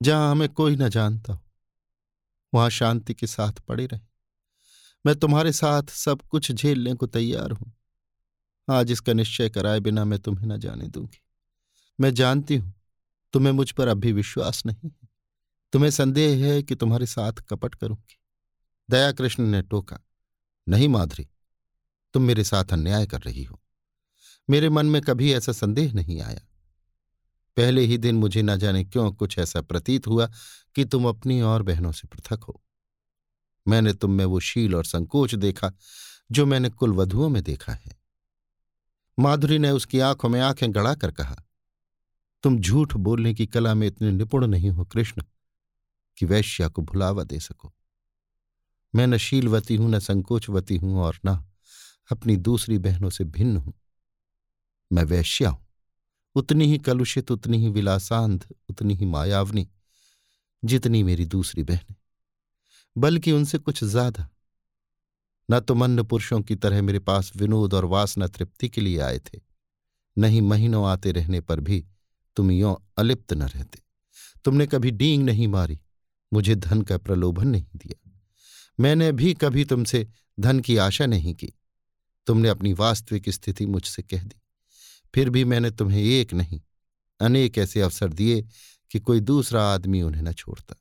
[0.04, 1.40] जहाँ हमें कोई न जानता हो।
[2.54, 4.00] वहाँ शांति के साथ पड़े रहे।
[5.06, 7.74] मैं तुम्हारे साथ सब कुछ झेलने को तैयार हूँ।
[8.70, 11.22] आज इसका निश्चय कराए बिना मैं तुम्हें न जाने दूँगी।
[12.00, 12.74] मैं जानती हूँ,
[13.34, 15.08] तुम्हें मुझ पर अब भी विश्वास नहीं है।
[15.74, 18.20] तुम्हें संदेह है कि तुम्हारे साथ कपट करूँगी।
[18.90, 20.00] दया कृष्ण ने टोका,
[20.70, 21.28] नहीं माधुरी,
[22.14, 23.62] तुम मेरे साथ अन्याय कर रही हो।
[24.50, 26.42] मेरे मन में कभी ऐसा संदेह नहीं आया।
[27.58, 30.32] पहले ही दिन मुझे न जाने क्यों कुछ ऐसा प्रतीत हुआ
[30.76, 32.64] कि तुम अपनी और बहनों से पृथक हो।
[33.68, 35.72] मैंने तुम में वो शील और संकोच देखा,
[36.32, 38.02] जो मैंने कुल वधुओं में देखा है।
[39.20, 41.44] माधुरी ने उसकी आँखों में आँखें गड़ाकर कहा
[42.44, 45.24] तुम झूठ बोलने की कला में इतने निपुण नहीं हो, कृष्ण,
[46.18, 47.74] कि वैश्या को भुलावा दे सको।
[48.96, 51.46] मैं न शीलवती हूँ, न संकोचवती हूँ और न
[52.12, 53.74] अपनी दूसरी बहनों से भिन्न हूँ।
[54.94, 55.68] मैं वैश्या हूँ।
[56.36, 59.68] उतनी ही कलुषित, उतनी ही विलासांध, उतनी ही मायावनी,
[60.66, 61.96] जितनी मेरी दूसरी बहनें।
[62.98, 64.30] बल्कि उनसे कुछ ज़्यादा।
[65.52, 69.20] न तो मन्न पुरुषों की तरह मेरे पास विनोद और वासना तृप्ति के लिए आए
[69.20, 69.40] थे।
[70.18, 71.86] नहीं महीनों आते रहने पर भी
[72.38, 73.80] तुम यों अलिप्त न रहते।
[74.46, 75.80] तुमने कभी डींग नहीं मारी,
[76.34, 78.12] मुझे धन का प्रलोभन नहीं दिया।
[78.80, 80.08] मैंने भी कभी तुमसे
[80.40, 81.54] धन की आशा नहीं की।
[82.28, 84.42] तुमने अपनी वास्तविक स्थिति मुझसे कह दी।
[85.16, 86.62] फिर भी मैंने तुम्हें एक नहीं,
[87.20, 88.48] अनेक ऐसे अवसर दिए
[88.92, 90.76] कि कोई दूसरा आदमी उन्हें न छोड़ता।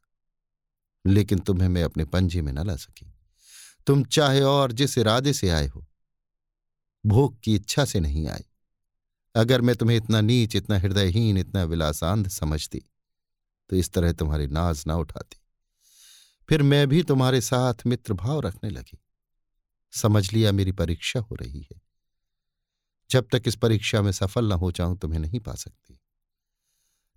[1.06, 3.14] लेकिन तुम्हें मैं अपने पंजे में न ला सकी।
[3.86, 5.86] तुम चाहे और जिस इरादे से आए हो,
[7.06, 8.44] भोग की इच्छा से नहीं आए।
[9.36, 12.82] अगर मैं तुम्हें इतना नीच, इतना हृदयहीन, इतना विलासांध समझती
[13.70, 15.36] तो इस तरह तुम्हारी नाज ना उठाती।
[16.48, 18.98] फिर मैं भी तुम्हारे साथ मित्र भाव रखने लगी।
[19.92, 21.80] समझ लिया मेरी परीक्षा हो रही है।
[23.10, 26.00] जब तक इस परीक्षा में सफल न हो जाऊँ, तुम्हें नहीं पा सकती।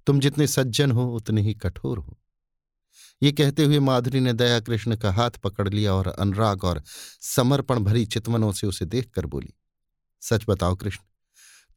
[0.08, 2.18] तुम जितने सज्जन हो, उतने ही कठोर हो।
[3.24, 6.82] ये कहते हुए माधुरी ने दया कृष्ण का हाथ पकड़ लिया और अनुराग और
[7.22, 9.54] समर्पण भरी चितवनों से उसे देखकर बोली,
[10.22, 11.04] सच बताओ कृष्ण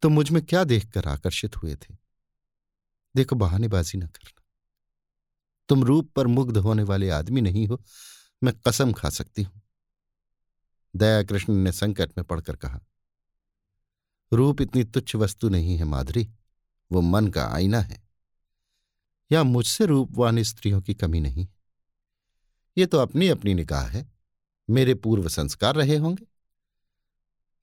[0.03, 1.97] तुम मुझमें क्या देखकर आकर्षित हुए थे?
[3.17, 4.43] देखो, बहानेबाजी न करना।
[5.69, 7.83] तुम रूप पर मुग्ध होने वाले आदमी नहीं हो,
[8.43, 9.63] मैं कसम खा सकती हूँ।
[10.97, 12.81] दया कृष्ण ने संकट में पड़कर कहा,
[14.33, 16.29] रूप इतनी तुच्छ वस्तु नहीं है माधुरी,
[16.93, 18.03] वो मन का आईना है।
[19.33, 21.49] या मुझसे रूपवान स्त्रियों की कमी नहीं?
[22.77, 24.13] ये तो अपनी अपनी निकाह है,
[24.71, 26.27] मेरे पूर्व संस्कार रहे होंगे।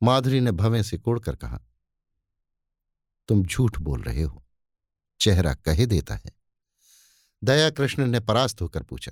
[0.04, 1.62] माधुरी ने भवें से कोड़कर कहा
[3.30, 4.44] तुम झूठ बोल रहे हो।
[5.20, 6.32] चेहरा कहे देता है।
[7.42, 9.12] दया कृष्ण ने परास्त होकर पूछा,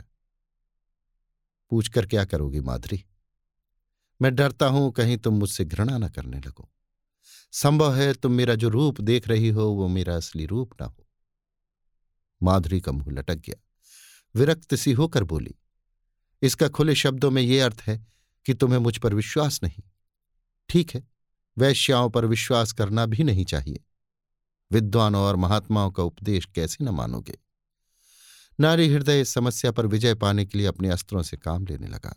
[1.72, 3.04] पूछकर क्या करोगी माधुरी?
[4.20, 6.70] मैं डरता हूँ, कहीं तुम मुझसे घृणा न करने लगो।
[7.54, 11.08] संभव है तुम मेरा जो रूप देख रही हो, वो मेरा असली रूप ना हो।
[12.42, 13.62] माधुरी का मुँह लटक गया।
[14.36, 15.56] विरक्त सी होकर बोली,
[16.42, 18.06] इसका खुले शब्दों में ये अर्थ है
[18.46, 19.84] कि तुम्हें मुझ पर विश्वास नहीं।
[20.70, 21.04] ठीक है,
[21.58, 23.84] वैश्याओं पर विश्वास करना भी नहीं चाहिए।
[24.72, 27.38] विद्वानों और महात्माओं का उपदेश कैसे न मानोगे।
[28.60, 32.14] नारी हृदय इस समस्या पर विजय पाने के लिए अपने अस्त्रों से काम लेने लगा।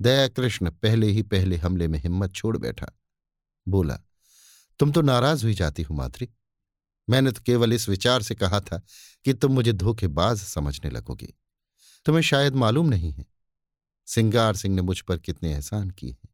[0.00, 2.86] दया कृष्ण पहले ही पहले हमले में हिम्मत छोड़ बैठा।
[3.66, 3.98] बोला,
[4.80, 6.28] तुम तो नाराज़ हुई जाती हो माधुरी।
[7.08, 8.80] मैंने तो केवल इस विचार से कहा था
[9.24, 11.34] कि तुम मुझे धोखेबाज समझने लगोगी।
[12.06, 13.24] तुम्हें शायद मालूम नहीं है,
[14.06, 16.28] सिंगार सिंह ने मुझ पर कितने एहसान किए हैं।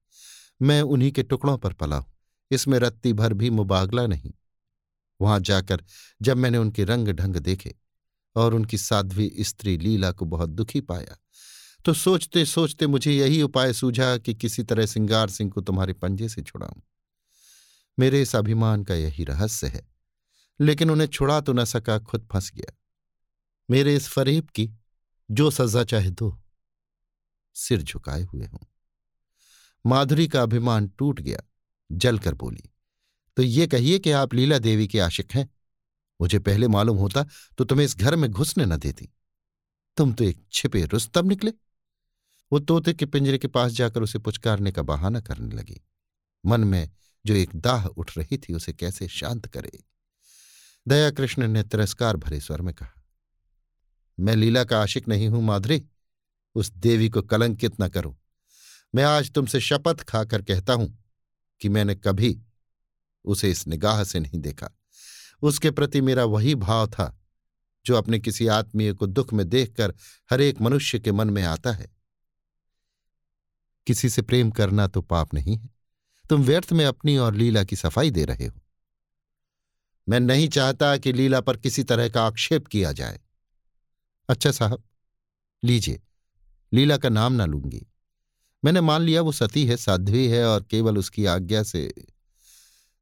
[0.62, 2.12] मैं उन्हीं के टुकड़ों पर पला हूँ।
[2.50, 4.32] इसमें रत्ती भर भी मुबागला नहीं।
[5.20, 5.84] वहाँ जाकर
[6.22, 7.74] जब मैंने उनके रंग ढंग देखे
[8.36, 11.16] और उनकी साध्वी स्त्री लीला को बहुत दुखी पाया
[11.84, 16.28] तो सोचते सोचते मुझे यही उपाय सूझा कि किसी तरह सिंगार सिंह को तुम्हारे पंजे
[16.28, 16.80] से छुड़ाऊं।
[17.98, 19.86] मेरे इस अभिमान का यही रहस्य है,
[20.60, 22.74] लेकिन उन्हें छुड़ा तो न सका, खुद फंस गया।
[23.70, 24.70] मेरे इस फरेब की
[25.30, 26.36] जो सजा चाहे दो,
[27.54, 28.66] सिर झुकाए हुए हूँ।
[29.86, 31.42] माधुरी का अभिमान टूट गया,
[31.92, 32.70] जलकर बोली
[33.38, 35.48] तो ये कहिए कि आप लीला देवी के आशिक हैं।
[36.20, 37.22] मुझे पहले मालूम होता
[37.58, 39.08] तो तुम्हें इस घर में घुसने न देती।
[39.96, 41.52] तुम तो एक छिपे रुस्तम निकले।
[42.52, 45.80] वो तोते के पिंजरे के पास जाकर उसे पुचकारने का बहाना करने लगी।
[46.44, 46.90] मन में
[47.24, 49.78] जो एक दाह उठ रही थी उसे कैसे शांत करे।
[50.86, 52.92] दया कृष्ण ने तिरस्कार भरे स्वर में कहा,
[54.18, 55.82] मैं लीला का आशिक नहीं हूँ, माधुरी।
[56.56, 58.16] उस देवी को कलंकित न करो।
[58.94, 60.96] मैं आज तुमसे शपथ खाकर कहता हूँ
[61.60, 62.38] कि मैंने कभी
[63.24, 64.70] उसे इस निगाह से नहीं देखा।
[65.42, 67.20] उसके प्रति मेरा वही भाव था,
[67.86, 69.94] जो अपने किसी आत्मीय को दुख में देखकर
[70.30, 71.96] हर एक मनुष्य के मन में आता है।
[73.86, 75.70] किसी से प्रेम करना तो पाप नहीं है।
[76.30, 78.60] तुम व्यर्थ में अपनी और लीला की सफ़ाई दे रहे हो।
[80.08, 83.20] मैं नहीं चाहता कि लीला पर किसी तरह का आक्षेप किया जाए।
[84.28, 84.82] अच्छा साहब,
[85.64, 86.00] लीजिए,
[86.72, 87.86] लीला का नाम ना लूँगी।
[88.64, 91.94] मैंने मान लिया वो सती है, साध्वी है और केवल उसकी आज्ञा से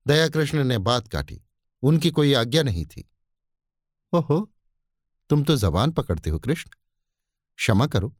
[0.06, 1.42] दयाकृष्ण ने बात काटी।
[1.82, 3.10] उनकी कोई आज्ञा नहीं थी।
[4.12, 4.52] ओहो,
[5.28, 6.70] तुम तो जबान पकड़ते हो कृष्ण।
[7.56, 8.16] क्षमा करो।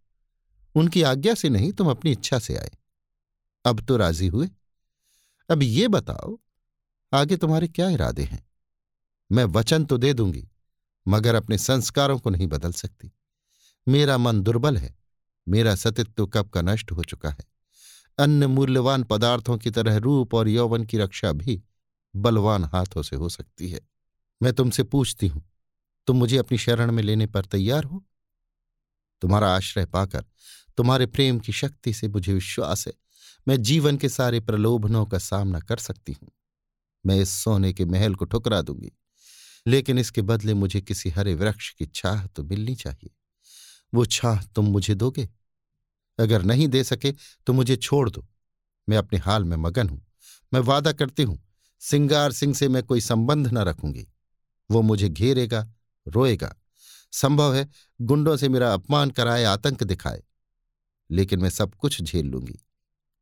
[0.75, 2.71] उनकी आज्ञा से नहीं तुम अपनी इच्छा से आए।
[3.65, 4.49] अब तो राज़ी हुए।
[5.51, 6.41] अब ये बताओ,
[7.13, 8.47] आगे तुम्हारे क्या इरादे हैं?
[9.33, 10.49] मैं वचन तो दे दूँगी,
[11.09, 13.13] मगर अपने संस्कारों को नहीं बदल सकती।
[13.89, 14.97] मेरा मन दुर्बल है।
[15.49, 17.45] मेरा सतित्व कब का नष्ट हो चुका है।
[18.19, 21.63] अन्य मूल्यवान पदार्थों की तरह रूप और यौवन की रक्षा भी
[22.17, 23.81] बलवान हाथों से हो सकती है।
[24.41, 25.43] मैं तुमसे पूछती हूँ,
[26.09, 28.05] तुम मुझे अपनी शरण में लेने पर तैयार हो?
[29.23, 30.25] तुम्हारा आश्रय पाकर,
[30.79, 32.93] तुम्हारे प्रेम की शक्ति से मुझे विश्वास है।
[33.47, 36.31] मैं जीवन के सारे प्रलोभनों का सामना कर सकती हूँ।
[37.05, 38.91] मैं इस सोने के महल को ठुकरा दूँगी,
[39.67, 43.11] लेकिन इसके बदले मुझे किसी हरे वृक्ष की छाह तो मिलनी चाहिए।
[43.93, 45.29] वो छाह तुम मुझे दोगे?
[46.19, 47.13] अगर नहीं दे सके
[47.47, 48.27] तो मुझे छोड़ दो।
[48.89, 50.03] मैं अपने हाल में मगन हूँ।
[50.53, 51.39] मैं वादा करती हूँ
[51.79, 54.09] सिंगार सिंह से मैं कोई संबंध न रखूँगी।
[54.71, 55.73] वो मुझे घेरेगा,
[56.09, 56.57] रोएगा।
[57.13, 57.69] संभव है
[58.03, 60.23] गुंडों से मेरा अपमान कराए, आतंक दिखाए।
[61.11, 62.65] लेकिन मैं सब कुछ झेल लूँगी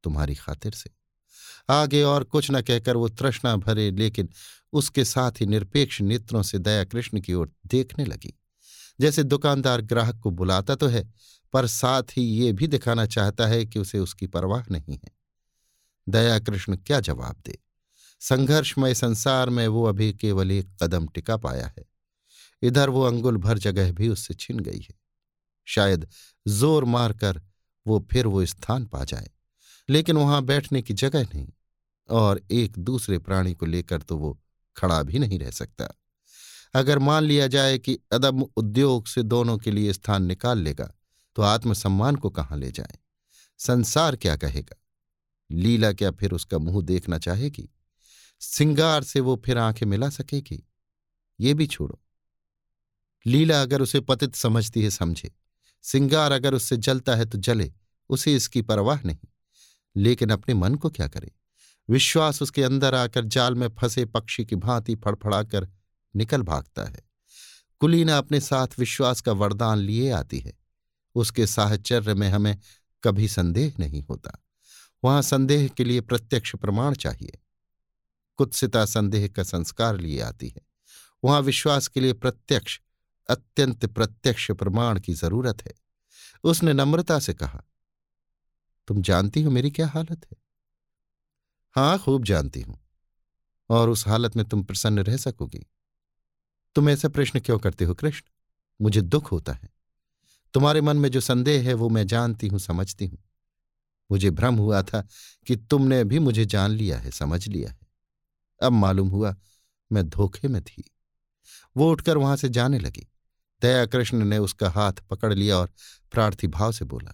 [0.03, 0.91] तुम्हारी खातिर से।
[1.71, 4.29] आगे और कुछ न कहकर वो तृष्णा भरे, लेकिन
[4.73, 8.41] उसके साथ ही निरपेक्ष नेत्रों से दया कृष्ण की ओर देखने लगी।
[9.01, 11.13] जैसे दुकानदार ग्राहक को बुलाता तो है,
[11.53, 15.11] पर साथ ही ये भी दिखाना चाहता है कि उसे उसकी परवाह नहीं है।
[16.09, 17.64] दया कृष्ण क्या जवाब दे?
[18.25, 21.85] संघर्षमय संसार में वो अभी केवल एक कदम टिका पाया है।
[22.63, 24.95] इधर वो अंगुल भर जगह भी उससे छिन गई है।
[25.67, 26.07] शायद
[26.47, 27.41] ज़ोर मारकर
[27.87, 29.31] वो फिर वो स्थान पा जाए,
[29.89, 31.47] लेकिन वहाँ बैठने की जगह नहीं
[32.09, 34.39] और एक दूसरे प्राणी को लेकर तो वो
[34.77, 35.89] खड़ा भी नहीं रह सकता।
[36.75, 40.91] अगर मान लिया जाए कि अदम उद्योग से दोनों के लिए स्थान निकाल लेगा
[41.37, 42.99] तो आत्मसम्मान को कहाँ ले जाए?
[43.61, 44.77] संसार क्या कहेगा?
[45.51, 47.69] लीला क्या फिर उसका मुँह देखना चाहेगी?
[48.45, 50.69] सिंगार से वो फिर आँखें मिला सकेगी।
[51.41, 52.01] ये भी छोड़ो।
[53.27, 55.33] लीला अगर उसे पतित समझती है, समझे।
[55.83, 57.73] सिंगार अगर उससे जलता है तो जले।
[58.09, 59.29] उसे इसकी परवाह नहीं।
[59.97, 61.33] लेकिन अपने मन को क्या करे?
[61.89, 65.69] विश्वास उसके अंदर आकर जाल में फंसे पक्षी की भांति फड़फड़ाकर
[66.17, 67.01] निकल भागता है।
[67.81, 70.53] कुलीना अपने साथ विश्वास का वरदान लिए आती है।
[71.15, 72.59] उसके साहचर्य में हमें
[73.05, 74.45] कभी संदेह नहीं होता।
[75.05, 77.39] वहाँ संदेह के लिए प्रत्यक्ष प्रमाण चाहिए।
[78.37, 80.63] कुत्सिता संदेह का संस्कार लिए आती है।
[81.25, 82.81] वहाँ विश्वास के लिए प्रत्यक्ष,
[83.29, 85.75] अत्यंत प्रत्यक्ष प्रमाण की ज़रूरत है।
[86.45, 87.63] उसने नम्रता से कहा,
[88.87, 90.37] तुम जानती हो मेरी क्या हालत है?
[91.73, 92.81] हाँ, खूब जानती हूँ।
[93.71, 95.67] और उस हालत में तुम प्रसन्न रह सकोगी।
[96.75, 98.31] तुम ऐसा प्रश्न क्यों करते हो कृष्ण?
[98.81, 99.69] मुझे दुख होता है।
[100.55, 103.19] तुम्हारे मन में जो संदेह है, वो मैं जानती हूँ, समझती हूँ।
[104.11, 105.09] मुझे भ्रम हुआ था
[105.47, 107.84] कि तुमने भी मुझे जान लिया है, समझ लिया है।
[108.65, 109.35] अब मालूम हुआ
[109.91, 110.91] मैं धोखे में थी।
[111.77, 113.07] वो उठकर वहाँ से जाने लगी।
[113.63, 115.71] दया कृष्ण ने उसका हाथ पकड़ लिया और
[116.13, 117.13] प्रार्थी भाव से बोला,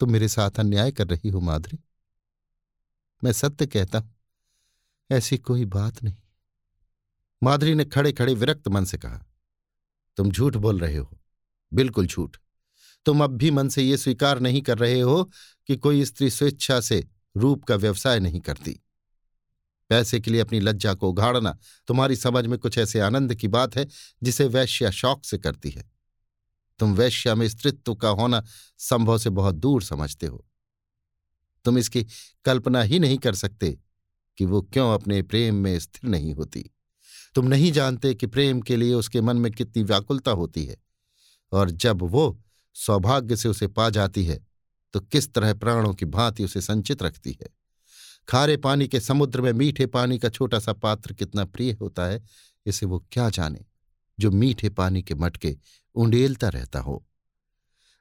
[0.00, 1.78] तुम मेरे साथ अन्याय कर रही हो, माधुरी।
[3.22, 4.14] मैं सत्य कहता हूँ,
[5.10, 6.16] ऐसी कोई बात नहीं।
[7.42, 9.24] माधुरी ने खड़े खड़े विरक्त मन से कहा,
[10.16, 11.18] तुम झूठ बोल रहे हो।
[11.72, 12.36] बिल्कुल झूठ।
[13.06, 15.22] तुम अब भी मन से ये स्वीकार नहीं कर रहे हो
[15.68, 18.78] कि कोई स्त्री स्वेच्छा से रूप का व्यवसाय नहीं करती।
[19.90, 21.56] पैसे के लिए अपनी लज्जा को उघाड़ना
[21.88, 23.86] तुम्हारी समझ में कुछ ऐसे आनंद की बात है
[24.22, 25.90] जिसे वैश्या शौक से करती है।
[26.80, 28.42] तुम वैश्या में स्त्रित्व का होना
[28.78, 30.44] संभव से बहुत दूर समझते हो।
[31.64, 32.06] तुम इसकी
[32.44, 33.78] कल्पना ही नहीं कर सकते
[34.38, 36.70] कि वो क्यों अपने प्रेम में स्थिर नहीं होती।
[37.34, 40.76] तुम नहीं जानते कि प्रेम के लिए उसके मन में कितनी व्याकुलता होती है
[41.52, 42.42] और जब वो
[42.76, 44.40] सौभाग्य से उसे पा जाती है
[44.94, 47.59] तो किस तरह प्राणों की भांति उसे संचित रखती है।
[48.30, 52.22] खारे पानी के समुद्र में मीठे पानी का छोटा सा पात्र कितना प्रिय होता है,
[52.66, 53.64] इसे वो क्या जाने,
[54.20, 55.58] जो मीठे पानी के मटके
[55.94, 57.06] उंडेलता रहता हो।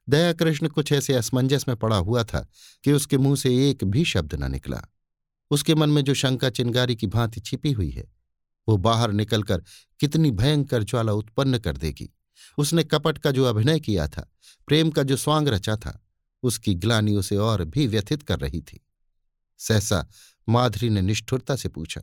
[0.10, 2.48] दया कृष्ण कुछ ऐसे असमंजस में पड़ा हुआ था
[2.84, 4.82] कि उसके मुँह से एक भी शब्द न निकला।
[5.52, 8.14] उसके मन में जो शंका चिंगारी की भांति छिपी हुई है,
[8.70, 9.64] वो बाहर निकलकर
[10.00, 12.16] कितनी भयंकर ज्वाला उत्पन्न कर देगी।
[12.58, 14.32] उसने कपट का जो अभिनय किया था,
[14.68, 16.06] प्रेम का जो स्वांग रचा था,
[16.44, 18.86] उसकी ग्लानी उसे और भी व्यथित कर रही थी।
[19.60, 20.06] सहसा
[20.48, 22.02] माधुरी ने निष्ठुरता से पूछा,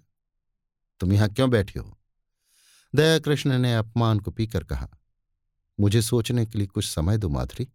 [1.00, 1.96] तुम यहाँ क्यों बैठे हो?
[2.94, 4.88] दया कृष्ण ने अपमान को पीकर कहा,
[5.78, 7.68] मुझे सोचने के लिए कुछ समय दो माधुरी।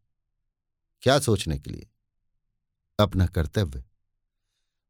[1.04, 1.88] क्या सोचने के लिए?
[3.00, 3.84] अपना कर्तव्य।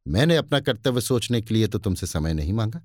[0.05, 2.81] मैंने अपना कर्तव्य सोचने के लिए तो तुमसे समय नहीं मांगा।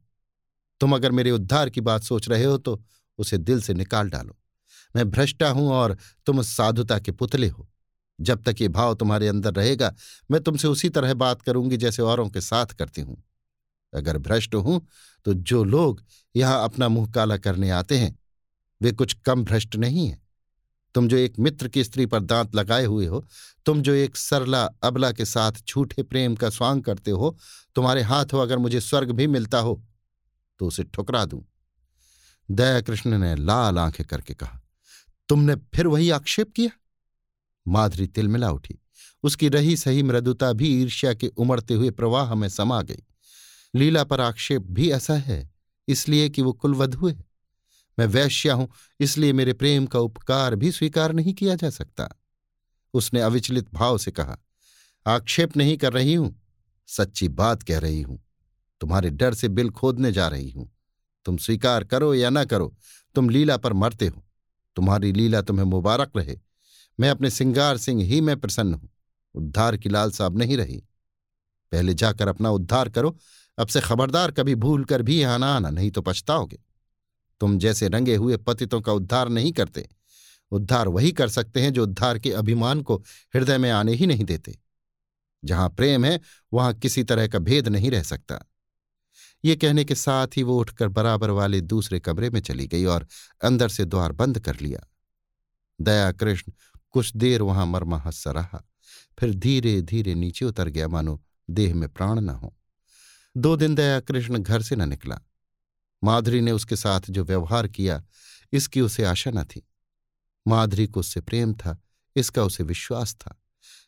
[0.80, 2.82] तुम अगर मेरे उद्धार की बात सोच रहे हो तो
[3.18, 4.36] उसे दिल से निकाल डालो।
[4.94, 7.68] मैं भ्रष्टा हूँ और तुम साधुता के पुतले हो।
[8.18, 9.94] जब तक ये भाव तुम्हारे अंदर रहेगा,
[10.30, 13.22] मैं तुमसे उसी तरह बात करूँगी जैसे औरों के साथ करती हूँ।
[13.92, 14.80] अगर भ्रष्ट हूँ
[15.26, 16.02] तो जो लोग
[16.34, 18.18] यहाँ अपना मुँह काला करने आते हैं,
[18.80, 20.24] वे कुछ कम भ्रष्ट नहीं हैं।
[20.94, 23.24] तुम जो एक मित्र की स्त्री पर दांत लगाए हुए हो,
[23.66, 27.36] तुम जो एक सरला अबला के साथ झूठे प्रेम का स्वांग करते हो,
[27.76, 29.82] तुम्हारे हाथ हो अगर मुझे स्वर्ग भी मिलता हो
[30.60, 31.42] तो उसे ठुकरा दूँ।
[32.48, 34.60] दया कृष्ण ने लाल आँखें करके कहा,
[35.28, 36.70] तुमने फिर वही आक्षेप किया?
[37.66, 38.78] माधुरी तिलमिला उठी।
[39.24, 43.02] उसकी रही सही मृदुता भी ईर्ष्या के उमड़ते हुए प्रवाह में समा गई।
[43.74, 45.48] लीला पर आक्षेप भी ऐसा है,
[45.88, 47.24] इसलिए कि वो कुलवधु है।
[47.98, 48.68] मैं वैश्या हूँ,
[49.00, 52.08] इसलिए मेरे प्रेम का उपकार भी स्वीकार नहीं किया जा सकता।
[52.94, 54.36] उसने अविचलित भाव से कहा,
[55.06, 56.34] आक्षेप नहीं कर रही हूँ,
[56.88, 58.18] सच्ची बात कह रही हूँ,
[58.80, 60.70] तुम्हारे डर से बिल खोदने जा रही हूँ।
[61.26, 62.74] तुम स्वीकार करो या ना करो,
[63.14, 64.22] तुम लीला पर मरते हो,
[64.76, 66.38] तुम्हारी लीला तुम्हें मुबारक रहे।
[67.00, 68.90] मैं अपने सिंगार सिंह ही में प्रसन्न हूँ।
[69.34, 70.82] उद्धार की लालसा अब नहीं रही।
[71.72, 73.18] पहले जाकर अपना उद्धार करो,
[73.58, 76.58] अब से खबरदार कभी भूल कर भी यहाँ ना आना, नहीं तो पछताओगे।
[77.40, 79.88] तुम जैसे रंगे हुए पतितों का उद्धार नहीं करते।
[80.50, 82.96] उद्धार वही कर सकते हैं जो उद्धार के अभिमान को
[83.34, 84.58] हृदय में आने ही नहीं देते।
[85.44, 86.20] जहाँ प्रेम है,
[86.52, 88.46] वहाँ किसी तरह का भेद नहीं रह सकता।
[89.44, 93.06] ये कहने के साथ ही वो उठकर बराबर वाले दूसरे कमरे में चली गई और
[93.44, 94.86] अंदर से द्वार बंद कर लिया।
[95.80, 96.52] दया कृष्ण
[96.96, 98.68] कुछ देर वहाँ मरमा हंस रहा।
[99.18, 102.56] फिर धीरे धीरे नीचे उतर गया, मानो देह में प्राण न हो।
[103.36, 105.20] दो दिन दया कृष्ण घर से न निकला।
[106.04, 108.04] माधुरी ने उसके साथ जो व्यवहार किया,
[108.52, 109.68] इसकी उसे आशा न थी।
[110.48, 111.82] माधुरी को उससे प्रेम था,
[112.16, 113.42] इसका उसे विश्वास था।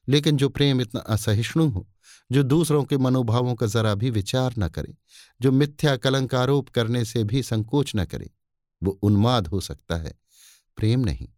[0.09, 1.89] लेकिन जो प्रेम इतना असहिष्णु हो,
[2.33, 4.95] जो दूसरों के मनोभावों का जरा भी विचार न करे,
[5.41, 8.31] जो मिथ्या कलंकारोप करने से भी संकोच न करे,
[8.83, 10.15] वो उन्माद हो सकता है,
[10.77, 11.29] प्रेम नहीं।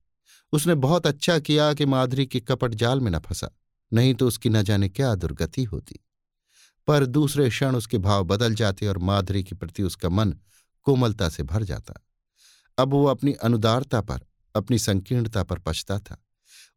[0.53, 3.51] उसने बहुत अच्छा किया कि माधुरी के कपट जाल में न फंसा,
[3.93, 6.01] नहीं तो उसकी न जाने क्या दुर्गति होती।
[6.87, 10.35] पर दूसरे क्षण उसके भाव बदल जाते और माधुरी के प्रति उसका मन
[10.83, 11.95] कोमलता से भर जाता।
[12.79, 14.21] अब वो अपनी अनुदारता पर,
[14.57, 16.25] अपनी संकीर्णता पर पछता था।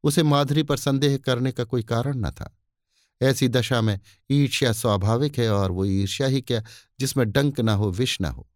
[0.04, 2.58] उसे माधुरी पर संदेह करने का कोई कारण न था।
[3.22, 4.00] ऐसी दशा में
[4.32, 6.64] ईर्ष्या स्वाभाविक है और वो ईर्ष्या ही क्या
[7.00, 8.50] जिसमें डंक न हो, विष न हो।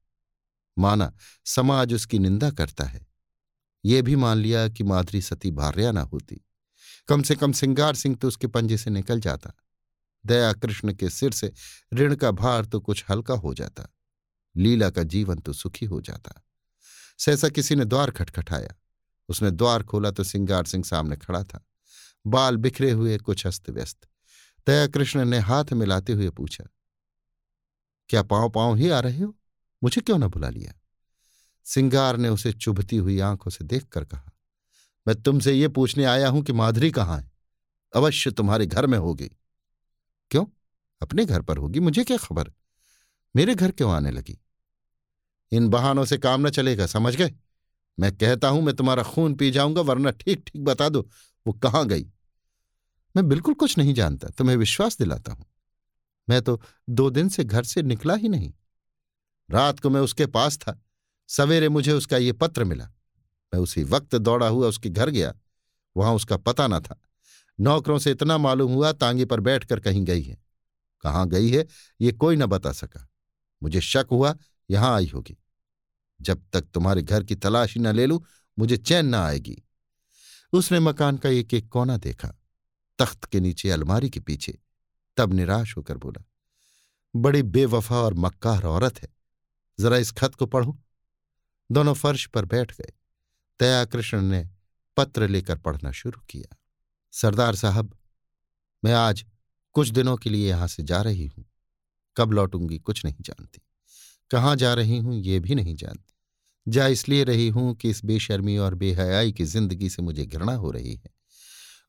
[0.77, 1.13] माना
[1.45, 3.06] समाज उसकी निंदा करता है।
[3.85, 6.41] ये भी मान लिया कि माधुरी सती भार्या न होती।
[7.07, 9.51] कम से कम सिंगार सिंह तो उसके पंजे से निकल जाता।
[10.25, 11.51] दया कृष्ण के सिर से
[11.93, 13.87] ऋण का भार तो कुछ हल्का हो जाता।
[14.55, 16.43] लीला का जीवन तो सुखी हो जाता।
[17.19, 18.75] सहसा किसी ने द्वार खटखटाया।
[19.29, 21.65] उसने द्वार खोला तो सिंगार सिंह सामने खड़ा था।
[22.25, 24.07] बाल बिखरे हुए, कुछ अस्त व्यस्त।
[24.67, 26.63] दया कृष्ण ने हाथ मिलाते हुए पूछा,
[28.09, 29.35] क्या पाँव पाँव ही आ रहे हो?
[29.83, 30.73] मुझे क्यों ना बुला लिया?
[31.67, 34.31] सिंगार ने उसे चुभती हुई आँखों से देखकर कहा,
[35.07, 37.31] मैं तुमसे ये पूछने आया हूँ कि माधुरी कहाँ है?
[37.95, 39.31] अवश्य तुम्हारे घर में होगी।
[40.31, 40.45] क्यों?
[41.01, 41.79] अपने घर पर होगी?
[41.79, 42.51] मुझे क्या खबर?
[43.35, 44.39] मेरे घर क्यों आने लगी?
[45.51, 47.33] इन बहानों से काम न चलेगा, समझ गए?
[47.99, 51.09] मैं कहता हूँ, मैं तुम्हारा खून पी जाऊँगा, वरना ठीक ठीक बता दो,
[51.47, 52.03] वो कहाँ गई?
[53.15, 55.45] मैं बिल्कुल कुछ नहीं जानता, तुम्हें विश्वास दिलाता हूँ।
[56.29, 58.53] मैं तो दो दिन से घर से निकला ही नहीं।
[59.51, 60.81] रात को मैं उसके पास था
[61.27, 62.85] सवेरे मुझे उसका ये पत्र मिला।
[63.53, 65.33] मैं उसी वक्त दौड़ा हुआ उसके घर गया।
[65.97, 67.01] वहाँ उसका पता न था।
[67.59, 70.37] नौकरों से इतना मालूम हुआ तांगे पर बैठकर कहीं गई है।
[71.01, 71.67] कहाँ गई है,
[72.01, 73.09] ये कोई न बता सका।
[73.63, 74.37] मुझे शक हुआ,
[74.69, 75.37] यहाँ आई होगी।
[76.21, 78.23] जब तक तुम्हारे घर की तलाशी न ले लूँ,
[78.59, 79.63] मुझे चैन न आएगी।
[80.53, 82.33] उसने मकान का एक एक कोना देखा।
[82.99, 84.59] तख्त के नीचे, अलमारी के पीछे।
[85.17, 86.23] तब निराश होकर बोला,
[87.15, 89.09] बड़ी बेवफा और मक्कार औरत है।
[89.79, 90.79] जरा इस खत को पढ़ो।
[91.71, 92.93] दोनों फर्श पर बैठ गए।
[93.59, 94.49] दयाकृष्ण ने
[94.97, 96.57] पत्र लेकर पढ़ना शुरू किया।
[97.11, 97.97] सरदार साहब,
[98.85, 99.25] मैं आज
[99.73, 101.45] कुछ दिनों के लिए यहाँ से जा रही हूँ।
[102.17, 103.61] कब लौटूँगी कुछ नहीं जानती।
[104.31, 106.13] कहाँ जा रही हूँ ये भी नहीं जानती।
[106.71, 110.71] जा इसलिए रही हूँ कि इस बेशर्मी और बेहयाई की ज़िंदगी से मुझे घृणा हो
[110.71, 111.09] रही है।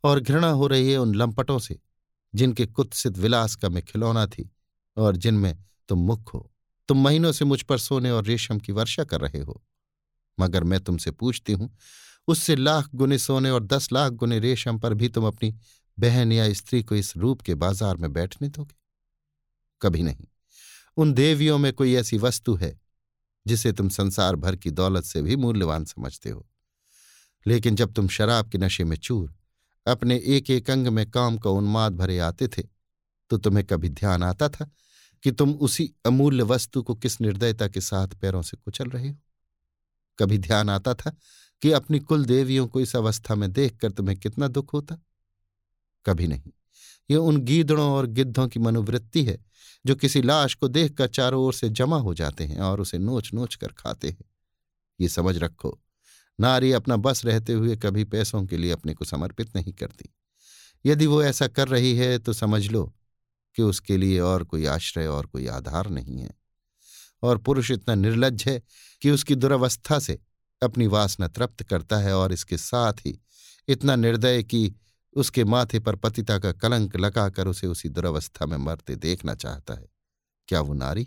[0.05, 1.79] और घृणा हो रही है उन लंपटों से,
[2.35, 4.51] जिनके कुत्सित विलास का मैं खिलौना थी
[4.97, 6.53] और जिनमें तुम मुख हो।
[6.89, 9.63] तुम महीनों से मुझ पर सोने और रेशम की वर्षा कर रहे हो।
[10.39, 11.77] मगर मैं तुमसे पूछती हूँ,
[12.29, 15.55] उससे लाख गुने सोने और दस लाख गुने रेशम पर भी तुम अपनी
[15.99, 18.75] बहन या स्त्री को इस रूप के बाज़ार में बैठने दोगे?
[19.83, 20.27] कभी नहीं।
[20.97, 22.79] उन देवियों में कोई ऐसी वस्तु है,
[23.47, 26.47] जिसे तुम संसार भर की दौलत से भी मूल्यवान समझते हो।
[27.47, 29.35] लेकिन जब तुम शराब के नशे में चूर,
[29.87, 32.63] अपने एक एक अंग में काम का उन्माद भरे आते थे
[33.31, 34.71] तो तुम्हें कभी ध्यान आता था
[35.23, 39.17] कि तुम उसी अमूल्य वस्तु को किस निर्दयता के साथ पैरों से कुचल रहे हो?
[40.19, 41.17] कभी ध्यान आता था
[41.63, 44.99] कि अपनी कुल देवियों को इस अवस्था में देखकर तुम्हें कितना दुख होता?
[46.07, 46.51] कभी नहीं।
[47.11, 49.39] ये उन गीदड़ों और गिद्धों की मनोवृत्ति है,
[49.87, 53.31] जो किसी लाश को देखकर चारों ओर से जमा हो जाते हैं और उसे नोच
[53.35, 54.25] नोच कर खाते हैं।
[55.01, 55.81] ये समझ रखो,
[56.41, 60.15] नारी अपना बस रहते हुए कभी पैसों के लिए अपने को समर्पित नहीं करती।
[60.87, 62.95] यदि वो ऐसा कर रही है तो समझ लो
[63.59, 66.31] कि उसके लिए और कोई आश्रय और कोई आधार नहीं है।
[67.23, 68.63] और पुरुष इतना निर्लज है
[69.03, 70.19] कि उसकी दुरावस्था से
[70.63, 73.21] अपनी वासना तृप्त करता है और इसके साथ ही
[73.69, 74.75] इतना निर्दय कि
[75.15, 79.89] उसके माथे पर पतिता का कलंक लगाकर उसे उसी दुरावस्था में मरते देखना चाहता है।
[80.49, 81.05] क्या वो नारी?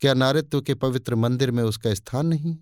[0.00, 2.56] क्या नारित्व के पवित्र मंदिर में उसका स्थान नहीं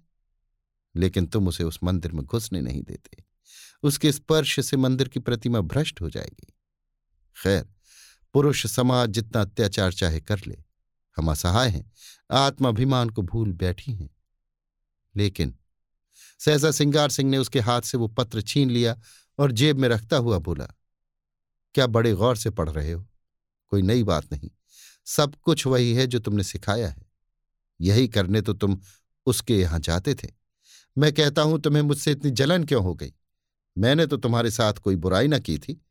[0.97, 3.25] लेकिन तुम उसे उस मंदिर में घुसने नहीं देते।
[3.83, 6.55] उसके स्पर्श से मंदिर की प्रतिमा भ्रष्ट हो जाएगी।
[7.43, 7.67] खैर
[8.33, 10.65] पुरुष समाज जितना अत्याचार चाहे कर ले।
[11.17, 11.93] हम असहाय हैं,
[12.31, 14.11] आत्माभिमान को भूल बैठी हैं।
[15.17, 15.59] लेकिन
[16.39, 19.01] सहसा सिंगार सिंह ने उसके हाथ से वो पत्र छीन लिया
[19.39, 20.67] और जेब में रखता हुआ बोला,
[21.75, 23.09] क्या बड़े गौर से पढ़ रहे हो?
[23.69, 24.51] कोई नई बात नहीं।
[25.05, 27.07] सब कुछ वही है जो तुमने सिखाया है।
[27.81, 28.81] यही करने तो तुम
[29.27, 30.29] उसके यहाँ जाते थे।
[30.99, 33.13] मैं कहता हूँ, तुम्हें मुझसे इतनी जलन क्यों हो गई?
[33.79, 35.85] मैंने तो तुम्हारे साथ कोई बुराई ना की थी।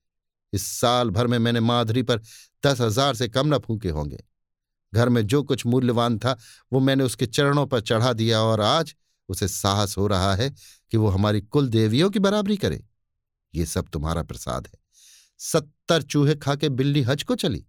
[0.53, 2.21] इस साल भर में मैंने माधुरी पर
[2.65, 4.23] दस हज़ार से कम न फूके होंगे।
[4.93, 6.37] घर में जो कुछ मूल्यवान था,
[6.73, 8.95] वो मैंने उसके चरणों पर चढ़ा दिया और आज
[9.29, 10.49] उसे साहस हो रहा है
[10.91, 12.83] कि वो हमारी कुल देवियों की बराबरी करे।
[13.55, 14.79] ये सब तुम्हारा प्रसाद है।
[15.39, 17.65] सत्तर चूहे खा के बिल्ली हज को चली।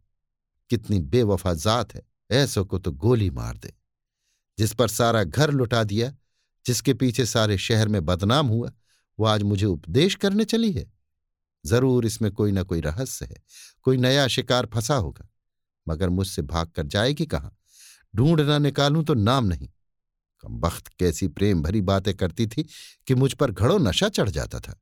[0.71, 3.73] कितनी बेवफा जात है, ऐसो को तो गोली मार दे।
[4.59, 6.13] जिस पर सारा घर लुटा दिया,
[6.67, 8.73] जिसके पीछे सारे शहर में बदनाम हुआ,
[9.19, 11.02] वो आज मुझे उपदेश करने चली है।
[11.65, 13.37] ज़रूर इसमें कोई ना कोई रहस्य है,
[13.83, 15.29] कोई नया शिकार फंसा होगा।
[15.87, 17.57] मगर मुझसे भाग कर जाएगी कहाँ?
[18.15, 19.69] ढूंढ ना निकालूं तो नाम नहीं।
[20.45, 22.63] कम बख्त कैसी प्रेम भरी बातें करती थी
[23.07, 24.75] कि मुझ पर घड़ो नशा चढ़ जाता था।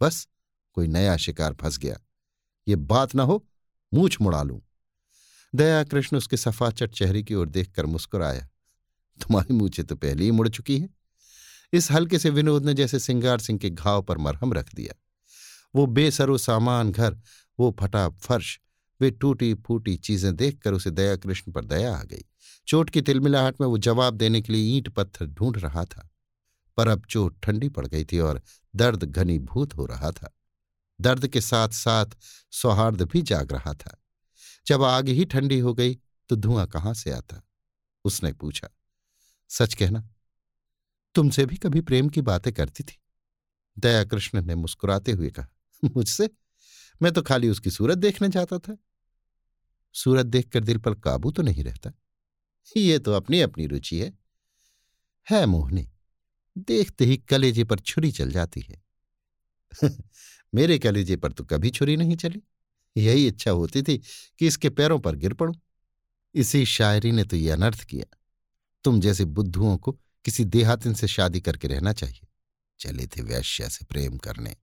[0.00, 0.26] बस,
[0.72, 1.98] कोई नया शिकार फंस गया।
[2.66, 3.44] ये बात ना हो,
[3.92, 4.60] मूछ मुड़ा लूँ।
[5.54, 8.48] दया कृष्ण उसके सफाचट चेहरे की ओर देखकर मुस्कुराया।
[9.20, 10.88] तुम्हारी मूछे तो पहले ही मुड़ चुकी है।
[11.72, 14.94] इस हल्के से विनोद ने जैसे सिंगार सिंह के घाव पर मरहम रख दिया।
[15.74, 17.16] वो बेसरो सामान घर,
[17.58, 18.58] वो फटा फर्श,
[19.00, 22.24] वे टूटी फूटी चीज़ें देखकर उसे दया कृष्ण पर दया आ गई।
[22.66, 26.08] चोट की तिलमिलाहट में वो जवाब देने के लिए ईंट पत्थर ढूंढ रहा था।
[26.76, 28.40] पर अब चोट ठंडी पड़ गई थी और
[28.74, 30.32] दर्द घनीभूत हो रहा था।
[31.00, 32.16] दर्द के साथ साथ
[32.52, 34.00] सौहार्द भी जाग रहा था।
[34.66, 35.94] जब आग ही ठंडी हो गई
[36.30, 37.42] तो धुआँ कहाँ से आता?
[38.04, 38.68] उसने पूछा।
[39.50, 40.08] सच कहना,
[41.14, 42.98] तुमसे भी कभी प्रेम की बातें करती थी?
[43.76, 45.48] दया कृष्ण ने मुस्कुराते हुए कहा।
[45.96, 46.30] मुझसे।
[47.02, 48.76] मैं तो खाली उसकी सूरत देखने जाता था।
[49.94, 51.92] सूरत देखकर दिल पर काबू तो नहीं रहता।
[52.76, 54.18] ये तो अपनी अपनी रुचि है।
[55.30, 55.90] है मोहनी,
[56.58, 58.82] देखते ही कलेजे पर छुरी चल जाती है।
[60.54, 62.42] मेरे कलेजे पर तो कभी छुरी नहीं चली।
[62.96, 63.98] यही इच्छा होती थी
[64.38, 65.54] कि इसके पैरों पर गिर पड़ूं।
[66.34, 68.18] इसी शायरी ने तो ये अनर्थ किया।
[68.84, 69.92] तुम जैसे बुद्धुओं को
[70.24, 72.26] किसी देहातिन से शादी करके रहना चाहिए।
[72.80, 74.56] चले थे वैश्या से प्रेम करने।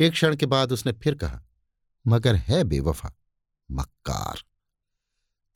[0.00, 1.42] एक क्षण के बाद उसने फिर कहा,
[2.06, 3.12] मगर है बेवफा,
[3.70, 4.44] मक्कार।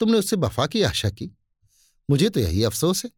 [0.00, 1.30] तुमने उससे वफा की, आशा की।
[2.10, 3.10] मुझे तो यही अफसोस है।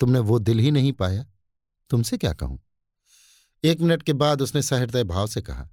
[0.00, 1.26] तुमने वो दिल ही नहीं पाया।
[1.90, 2.60] तुमसे क्या कहूँ?
[3.64, 5.68] एक मिनट के बाद उसने सहृदय भाव से कहा,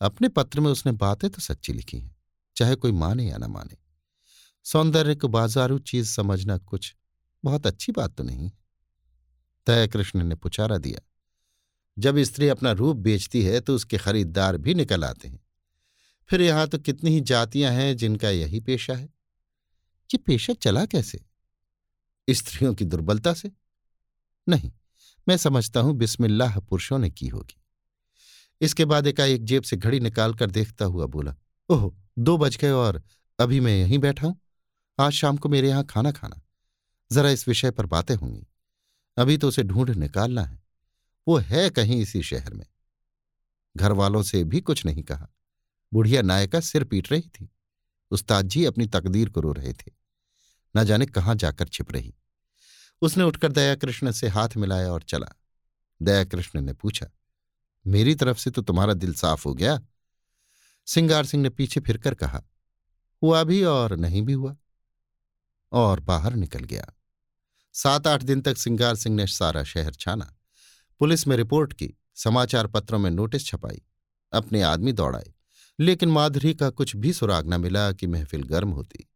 [0.00, 2.16] अपने पत्र में उसने बातें तो सच्ची लिखी हैं,
[2.56, 3.76] चाहे कोई माने या ना माने।
[4.64, 6.94] सौंदर्य को बाजारू चीज़ समझना कुछ
[7.44, 8.50] बहुत अच्छी बात तो नहीं
[9.66, 11.00] तय कृष्ण ने पुचारा दिया
[11.98, 15.40] जब स्त्री अपना रूप बेचती है तो उसके खरीददार भी निकल आते हैं।
[16.30, 21.20] फिर यहाँ तो कितनी ही जातियाँ हैं जिनका यही पेशा है। ये पेशा चला कैसे?
[22.28, 23.50] स्त्रियों की दुर्बलता से?
[24.48, 24.72] नहीं,
[25.28, 27.62] मैं समझता हूँ बिस्मिल्लाह पुरुषों ने की होगी।
[28.60, 31.34] इसके बाद एकाएक जेब से घड़ी निकालकर देखता हुआ बोला,
[31.68, 33.02] ओह, दो बज गए और
[33.38, 34.40] अभी मैं यहीं बैठा हूँ।
[35.00, 36.42] आज शाम को मेरे यहाँ खाना खाना।
[37.12, 38.46] जरा इस विषय पर बातें होंगी।
[39.16, 40.65] अभी तो उसे ढूंढ निकालना है।
[41.28, 42.66] वो है कहीं इसी शहर में।
[43.76, 45.28] घर वालों से भी कुछ नहीं कहा।
[45.92, 47.50] बुढ़िया नायका सिर पीट रही थी।
[48.10, 49.92] उस्ताद जी अपनी तकदीर को रो रहे थे।
[50.76, 52.14] न जाने कहाँ जाकर छिप रही।
[53.02, 55.26] उसने उठकर दयाकृष्ण से हाथ मिलाया और चला।
[56.02, 57.06] दयाकृष्ण ने पूछा,
[57.86, 59.80] मेरी तरफ़ से तो तुम्हारा दिल साफ़ हो गया?
[60.86, 62.42] सिंगार सिंह ने पीछे फिरकर कहा,
[63.22, 64.56] हुआ भी और नहीं भी हुआ।
[65.72, 66.86] और बाहर निकल गया।
[67.72, 70.35] सात आठ दिन तक सिंगार सिंह ने सारा शहर छाना।
[70.98, 73.82] पुलिस में रिपोर्ट की, समाचार पत्रों में नोटिस छपाई,
[74.32, 75.34] अपने आदमी दौड़ाए।
[75.80, 79.10] लेकिन माधुरी का कुछ भी सुराग न मिला कि महफिल गर्म होती।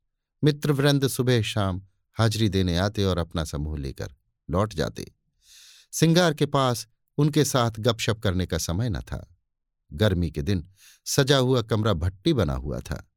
[0.44, 4.14] मित्रवृंद सुबह शाम हाजिरी देने आते और अपना समूह लेकर
[4.50, 5.12] लौट जाते।
[5.92, 6.86] सिंगार के पास
[7.18, 9.36] उनके साथ गपशप करने का समय न था।
[9.92, 10.68] गर्मी के दिन
[11.04, 13.10] सजा हुआ कमरा भट्टी बना हुआ था।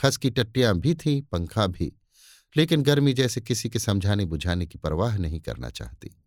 [0.00, 1.92] खस की टट्टियाँ भी थीं, पंखा भी।
[2.56, 6.22] लेकिन गर्मी जैसे किसी के समझाने बुझाने की परवाह नहीं करना चाहती।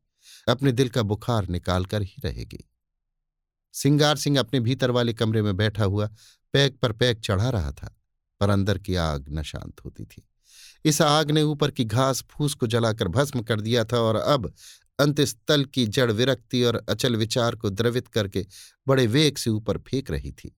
[0.47, 2.69] अपने दिल का बुखार निकालकर ही रहेगी।
[3.73, 6.09] सिंगार सिंह अपने भीतर वाले कमरे में बैठा हुआ
[6.53, 7.95] पैक पर पैक चढ़ा रहा था,
[8.41, 10.27] पर अंदर की आग न शांत होती थी।
[10.85, 14.53] इस आग ने ऊपर की घास फूस को जलाकर भस्म कर दिया था और अब
[14.99, 18.45] अंतस्थल की जड़ विरक्ति और अचल विचार को द्रवित करके
[18.87, 20.55] बड़े वेग से ऊपर फेंक रही थी।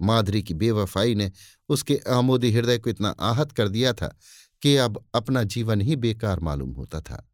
[0.00, 1.32] माधुरी की बेवफाई ने
[1.68, 4.16] उसके आमोदी हृदय को इतना आहत कर दिया था
[4.62, 7.29] कि अब अपना जीवन ही बेकार मालूम होता था।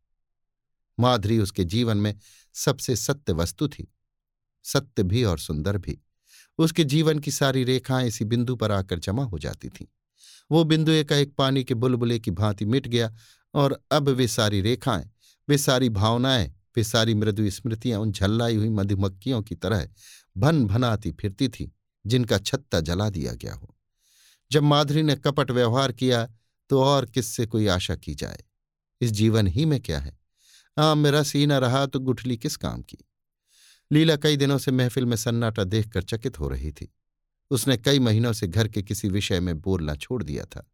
[0.99, 2.15] माधुरी उसके जीवन में
[2.55, 3.93] सबसे सत्य वस्तु थी,
[4.65, 5.99] सत्य भी और सुंदर भी।
[6.59, 9.87] उसके जीवन की सारी रेखाएँ इसी बिंदु पर आकर जमा हो जाती थीं।
[10.51, 13.15] वो बिंदु एकाएक पानी के बुलबुले की भांति मिट गया
[13.55, 15.11] और अब वे सारी रेखाएँ,
[15.49, 19.89] वे सारी भावनाएँ, वे सारी मृदु स्मृतियाँ उन झल्लाई हुई मधुमक्खियों की तरह
[20.37, 21.73] भन भनाती फिरती थी,
[22.07, 23.75] जिनका छत्ता जला दिया गया हो।
[24.51, 26.29] जब माधुरी ने कपट व्यवहार किया
[26.71, 28.45] तो और किससे कोई आशा की जाए?
[29.01, 30.19] इस जीवन ही में क्या है?
[30.79, 32.99] आम मेरा सीना रहा तो गुठली किस काम की?
[33.93, 36.95] लीला कई दिनों से महफिल में सन्नाटा देखकर चकित हो रही थी।
[37.51, 40.71] उसने कई महीनों से घर के किसी विषय में बोलना छोड़ दिया था।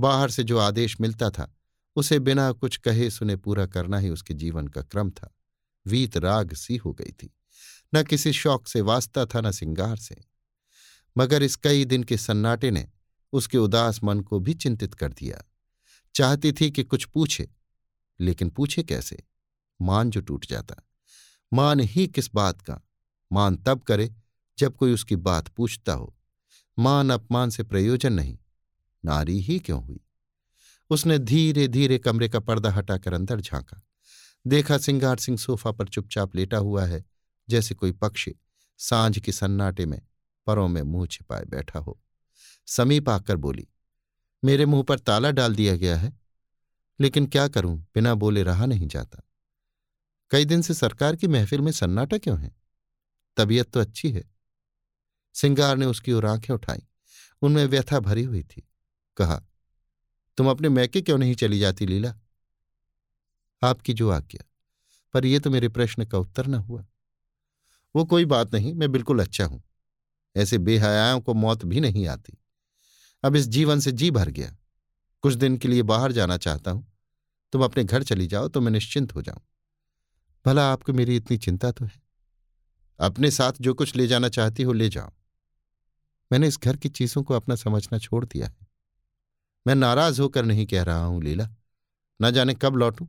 [0.00, 1.56] बाहर से जो आदेश मिलता था,
[1.96, 5.34] उसे बिना कुछ कहे सुने पूरा करना ही उसके जीवन का क्रम था।
[5.86, 7.34] वीत राग सी हो गई थी।
[7.94, 10.16] न किसी शौक से वास्ता था, न सिंगार से।
[11.18, 12.88] मगर इस कई दिन के सन्नाटे ने
[13.32, 15.42] उसके उदास मन को भी चिंतित कर दिया।
[16.14, 17.48] चाहती थी कि कुछ पूछे
[18.20, 19.22] लेकिन पूछे कैसे?
[19.82, 20.74] मान जो टूट जाता।
[21.52, 22.80] मान ही किस बात का?
[23.32, 24.14] मान तब करे
[24.58, 26.16] जब कोई उसकी बात पूछता हो।
[26.78, 28.38] मान अपमान से प्रयोजन नहीं।
[29.04, 30.00] नारी ही क्यों हुई?
[30.90, 33.82] उसने धीरे धीरे कमरे का पर्दा हटाकर अंदर झांका।
[34.46, 37.04] देखा सिंगार सिंह सोफा पर चुपचाप लेटा हुआ है,
[37.48, 38.34] जैसे कोई पक्षी
[38.78, 40.02] साँझ के सन्नाटे में
[40.46, 42.00] परों में मुँह छिपाए बैठा हो।
[42.66, 43.68] समीप आकर बोली,
[44.44, 46.23] मेरे मुँह पर ताला डाल दिया गया है।
[47.00, 47.86] लेकिन क्या करूँ?
[47.94, 49.22] बिना बोले रहा नहीं जाता।
[50.30, 52.56] कई दिन से सरकार की महफिल में सन्नाटा क्यों है?
[53.36, 54.30] तबीयत तो अच्छी है।
[55.34, 56.82] सिंगार ने उसकी ओर आँखें उठाई।
[57.42, 58.68] उनमें व्यथा भरी हुई थी।
[59.16, 59.42] कहा,
[60.36, 62.14] तुम अपने मैके क्यों नहीं चली जाती लीला?
[63.62, 64.44] आपकी जो आज्ञा।
[65.14, 66.86] पर यह तो मेरे प्रश्न का उत्तर न हुआ।
[67.96, 69.62] वो कोई बात नहीं, मैं बिल्कुल अच्छा हूँ।
[70.36, 72.38] ऐसे बेहयाओं को मौत भी नहीं आती।
[73.22, 74.56] अब इस जीवन से जी भर गया।
[75.24, 76.92] कुछ दिन के लिए बाहर जाना चाहता हूँ।
[77.52, 79.40] तुम अपने घर चली जाओ तो मैं निश्चिंत हो जाऊँ।
[80.46, 82.02] भला आपको मेरी इतनी चिंता तो है?
[83.00, 85.12] अपने साथ जो कुछ ले जाना चाहती हो ले जाओ।
[86.32, 88.66] मैंने इस घर की चीज़ों को अपना समझना छोड़ दिया है।
[89.66, 91.48] मैं नाराज़ होकर नहीं कह रहा हूँ, लीला।
[92.20, 93.06] ना जाने कब लौटूं।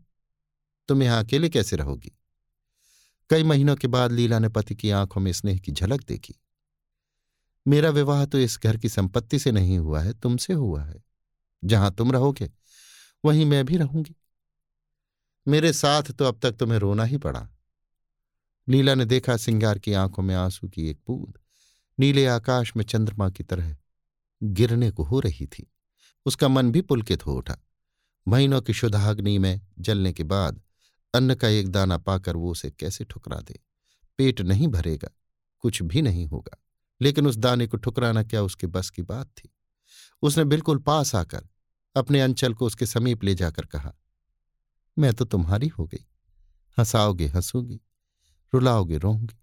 [0.88, 2.12] तुम यहाँ अकेले कैसे रहोगी?
[3.30, 6.36] कई महीनों के बाद लीला ने पति की आँखों में स्नेह की झलक देखी।
[7.68, 11.06] मेरा विवाह तो इस घर की संपत्ति से नहीं हुआ है, तुमसे हुआ है।
[11.66, 12.52] जहाँ तुम रहोगे,
[13.26, 14.16] वहीं मैं भी रहूँगी।
[15.48, 17.50] मेरे साथ तो अब तक तुम्हें रोना ही पड़ा।
[18.70, 21.38] लीला ने देखा सिंगार की आँखों में आँसू की एक बूंद,
[22.00, 23.78] नीले आकाश में चंद्रमा की तरह
[24.44, 25.72] गिरने को हो रही थी।
[26.26, 27.58] उसका मन भी पुलकित हो उठा।
[28.28, 30.62] महीनों की शुद्धाग्नि में जलने के बाद
[31.14, 33.60] अन्न का एक दाना पाकर वो उसे कैसे ठुकरा दे?
[34.18, 35.10] पेट नहीं भरेगा,
[35.60, 36.58] कुछ भी नहीं होगा।
[37.02, 39.50] लेकिन उस दाने को ठुकराना क्या उसके बस की बात थी?
[40.22, 41.48] उसने बिल्कुल पास आकर
[41.96, 43.94] अपने अंचल को उसके समीप ले जाकर कहा,
[44.98, 46.06] मैं तो तुम्हारी हो गई।
[46.78, 47.80] हंसाओगे हंसूँगी,
[48.54, 49.36] रुलाओगे रहूँगी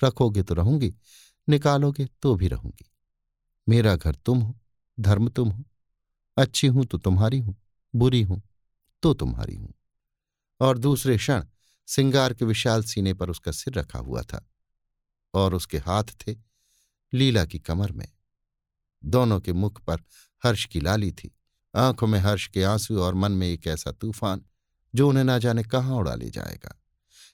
[0.00, 0.92] रखोगे तो रहूँगी,
[1.48, 2.90] निकालोगे तो भी रहूँगी।
[3.66, 4.54] मेरा घर तुम हो,
[4.98, 5.64] धर्म तुम हो,
[6.36, 7.56] अच्छी हूँ तो तुम्हारी हूँ,
[7.94, 8.42] बुरी हूँ
[9.02, 9.72] तो तुम्हारी हूँ।
[10.60, 11.44] और दूसरे क्षण
[11.88, 14.44] सिंगार के विशाल सीने पर उसका सिर रखा हुआ था
[15.34, 16.36] और उसके हाथ थे
[17.12, 18.08] लीला की कमर में।
[19.02, 20.02] दोनों के मुख पर
[20.42, 21.30] हर्ष की लाली थी।
[21.74, 24.44] आँखों में हर्ष के आँसू और मन में एक ऐसा तूफ़ान,
[24.94, 26.76] जो उन्हें ना जाने कहाँ उड़ा ले जाएगा।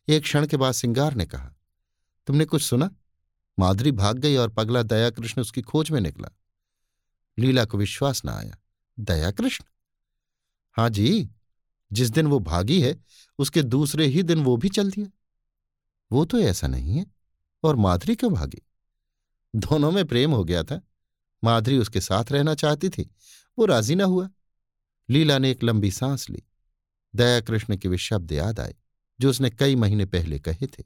[0.08, 1.52] एक क्षण के बाद सिंगार ने कहा,
[2.26, 2.90] तुमने कुछ सुना?
[3.58, 6.28] माधुरी भाग गई और पगला दया कृष्ण उसकी खोज में निकला।
[7.38, 8.56] लीला को विश्वास न आया।
[9.00, 9.64] दया कृष्ण
[10.76, 11.30] हाँ जी,
[11.92, 12.96] जिस दिन वो भागी है,
[13.38, 15.08] उसके दूसरे ही दिन वो भी चल दिया
[16.12, 17.06] वो तो ऐसा नहीं है,
[17.64, 18.62] और माधुरी क्यों भागी?
[19.56, 20.80] दोनों में प्रेम हो गया था।
[21.44, 23.10] माधुरी उसके साथ रहना चाहती थी
[23.58, 24.30] वो राज़ी न हुआ।
[25.10, 26.42] लीला ने एक लंबी सांस ली।
[27.16, 28.74] दया कृष्ण के वे शब्द याद आए,
[29.20, 30.84] जो उसने कई महीने पहले कहे थे।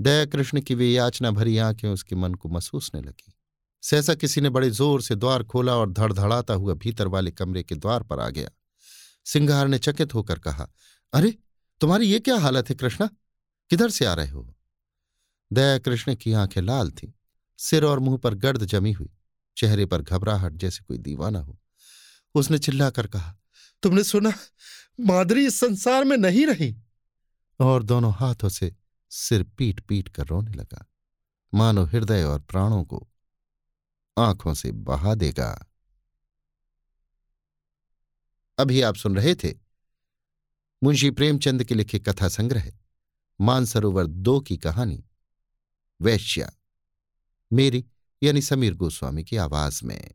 [0.00, 3.34] दया कृष्ण की वे याचना भरी आँखें उसके मन को महसूसने लगी।
[3.82, 7.74] सहसा किसी ने बड़े ज़ोर से द्वार खोला और धड़धड़ाता हुआ भीतर वाले कमरे के
[7.74, 8.48] द्वार पर आ गया।
[9.24, 10.70] सिंगार ने चकित होकर कहा,
[11.12, 11.38] अरे,
[11.80, 13.08] तुम्हारी ये क्या हालत है कृष्णा?
[13.70, 14.56] किधर से आ रहे हो?
[15.52, 17.12] दया कृष्ण की आँखें लाल थीं।
[17.58, 19.10] सिर और मुँह पर गर्द जमी हुई।
[19.56, 21.58] चेहरे पर घबराहट जैसे कोई दीवाना हो।
[22.34, 23.36] उसने चिल्लाकर कहा,
[23.82, 24.32] तुमने सुना
[25.00, 26.76] माधुरी इस संसार में नहीं रही?
[27.60, 28.76] और दोनों हाथों से
[29.10, 30.92] सिर पीट पीट कर रोने लगा।
[31.54, 33.08] मानो हृदय और प्राणों को
[34.18, 35.72] आँखों से बहा देगा।
[38.58, 39.54] अभी आप सुन रहे थे
[40.82, 42.72] मुंशी प्रेमचंद के लिखे कथा संग्रह,
[43.40, 45.04] मानसरोवर दो की कहानी,
[46.00, 46.52] वैश्या,
[47.52, 47.84] मेरी
[48.22, 50.14] यानी समीर गोस्वामी की आवाज़ में।